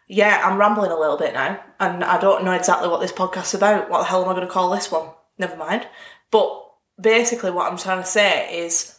yeah, 0.08 0.42
I'm 0.44 0.58
rambling 0.58 0.92
a 0.92 1.00
little 1.00 1.18
bit 1.18 1.34
now 1.34 1.60
and 1.80 2.04
I 2.04 2.20
don't 2.20 2.44
know 2.44 2.52
exactly 2.52 2.90
what 2.90 3.00
this 3.00 3.12
podcast's 3.12 3.54
about. 3.54 3.90
What 3.90 4.00
the 4.00 4.06
hell 4.06 4.24
am 4.24 4.30
I 4.30 4.34
going 4.34 4.48
to 4.48 4.52
call 4.52 4.72
this 4.72 4.92
one? 4.92 5.10
Never 5.38 5.56
mind. 5.56 5.88
But 6.32 6.66
basically 7.00 7.52
what 7.52 7.72
I'm 7.72 7.78
trying 7.78 8.02
to 8.02 8.08
say 8.08 8.66
is 8.66 8.98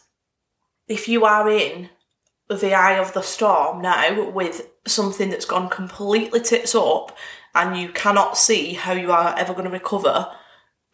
if 0.87 1.07
you 1.07 1.25
are 1.25 1.49
in 1.49 1.89
the 2.49 2.73
eye 2.73 2.97
of 2.97 3.13
the 3.13 3.21
storm 3.21 3.81
now 3.81 4.29
with 4.29 4.67
something 4.87 5.29
that's 5.29 5.45
gone 5.45 5.69
completely 5.69 6.39
tits 6.39 6.75
up 6.75 7.15
and 7.53 7.77
you 7.77 7.89
cannot 7.89 8.37
see 8.37 8.73
how 8.73 8.93
you 8.93 9.11
are 9.11 9.37
ever 9.37 9.53
going 9.53 9.65
to 9.65 9.71
recover, 9.71 10.29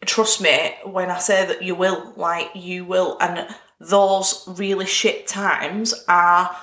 trust 0.04 0.40
me 0.40 0.74
when 0.84 1.10
I 1.10 1.18
say 1.18 1.46
that 1.46 1.62
you 1.62 1.74
will, 1.74 2.12
like 2.16 2.50
you 2.54 2.84
will. 2.84 3.16
And 3.20 3.48
those 3.80 4.44
really 4.46 4.86
shit 4.86 5.26
times 5.26 5.94
are 6.08 6.56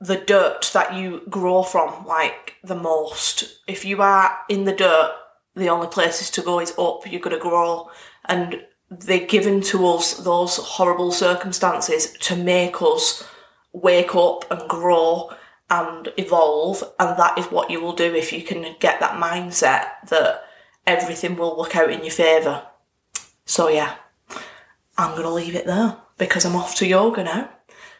the 0.00 0.16
dirt 0.16 0.70
that 0.72 0.94
you 0.94 1.22
grow 1.28 1.62
from, 1.62 2.06
like 2.06 2.54
the 2.64 2.74
most. 2.74 3.60
If 3.66 3.84
you 3.84 4.00
are 4.02 4.36
in 4.48 4.64
the 4.64 4.72
dirt, 4.72 5.14
the 5.54 5.68
only 5.68 5.88
places 5.88 6.30
to 6.30 6.42
go 6.42 6.60
is 6.60 6.74
up, 6.78 7.10
you're 7.10 7.20
going 7.20 7.36
to 7.36 7.42
grow. 7.42 7.90
And 8.26 8.64
they're 8.90 9.26
given 9.26 9.60
to 9.60 9.86
us 9.86 10.14
those 10.14 10.56
horrible 10.56 11.12
circumstances 11.12 12.12
to 12.20 12.36
make 12.36 12.82
us 12.82 13.26
wake 13.72 14.16
up 14.16 14.50
and 14.50 14.68
grow 14.68 15.30
and 15.70 16.08
evolve 16.16 16.82
and 16.98 17.16
that 17.16 17.38
is 17.38 17.46
what 17.46 17.70
you 17.70 17.80
will 17.80 17.92
do 17.92 18.12
if 18.12 18.32
you 18.32 18.42
can 18.42 18.74
get 18.80 18.98
that 18.98 19.20
mindset 19.20 19.86
that 20.08 20.44
everything 20.90 21.36
will 21.36 21.56
work 21.56 21.76
out 21.76 21.90
in 21.90 22.00
your 22.00 22.10
favour 22.10 22.66
so 23.44 23.68
yeah 23.68 23.96
i'm 24.98 25.12
going 25.12 25.22
to 25.22 25.30
leave 25.30 25.54
it 25.54 25.66
there 25.66 25.96
because 26.18 26.44
i'm 26.44 26.56
off 26.56 26.74
to 26.74 26.86
yoga 26.86 27.24
now 27.24 27.50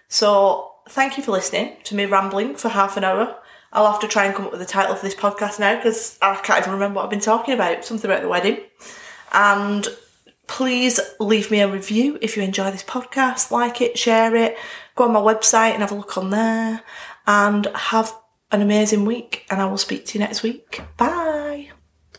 so 0.08 0.72
thank 0.88 1.16
you 1.16 1.22
for 1.22 1.32
listening 1.32 1.76
to 1.84 1.94
me 1.94 2.04
rambling 2.06 2.54
for 2.54 2.68
half 2.68 2.96
an 2.96 3.04
hour 3.04 3.36
i'll 3.72 3.90
have 3.90 4.00
to 4.00 4.08
try 4.08 4.26
and 4.26 4.34
come 4.34 4.46
up 4.46 4.52
with 4.52 4.62
a 4.62 4.66
title 4.66 4.94
for 4.94 5.04
this 5.04 5.14
podcast 5.14 5.58
now 5.58 5.76
because 5.76 6.18
i 6.20 6.34
can't 6.36 6.60
even 6.60 6.72
remember 6.72 6.96
what 6.96 7.04
i've 7.04 7.10
been 7.10 7.20
talking 7.20 7.54
about 7.54 7.84
something 7.84 8.10
about 8.10 8.22
the 8.22 8.28
wedding 8.28 8.58
and 9.32 9.88
Please 10.50 10.98
leave 11.20 11.52
me 11.52 11.60
a 11.60 11.68
review 11.68 12.18
if 12.20 12.36
you 12.36 12.42
enjoy 12.42 12.72
this 12.72 12.82
podcast, 12.82 13.52
like 13.52 13.80
it, 13.80 13.96
share 13.96 14.34
it, 14.34 14.58
go 14.96 15.04
on 15.04 15.12
my 15.12 15.20
website 15.20 15.74
and 15.74 15.80
have 15.80 15.92
a 15.92 15.94
look 15.94 16.18
on 16.18 16.30
there, 16.30 16.82
and 17.24 17.66
have 17.66 18.12
an 18.50 18.60
amazing 18.60 19.04
week. 19.04 19.46
And 19.48 19.62
I 19.62 19.66
will 19.66 19.78
speak 19.78 20.06
to 20.06 20.18
you 20.18 20.24
next 20.24 20.42
week. 20.42 20.82
Bye. 20.96 21.39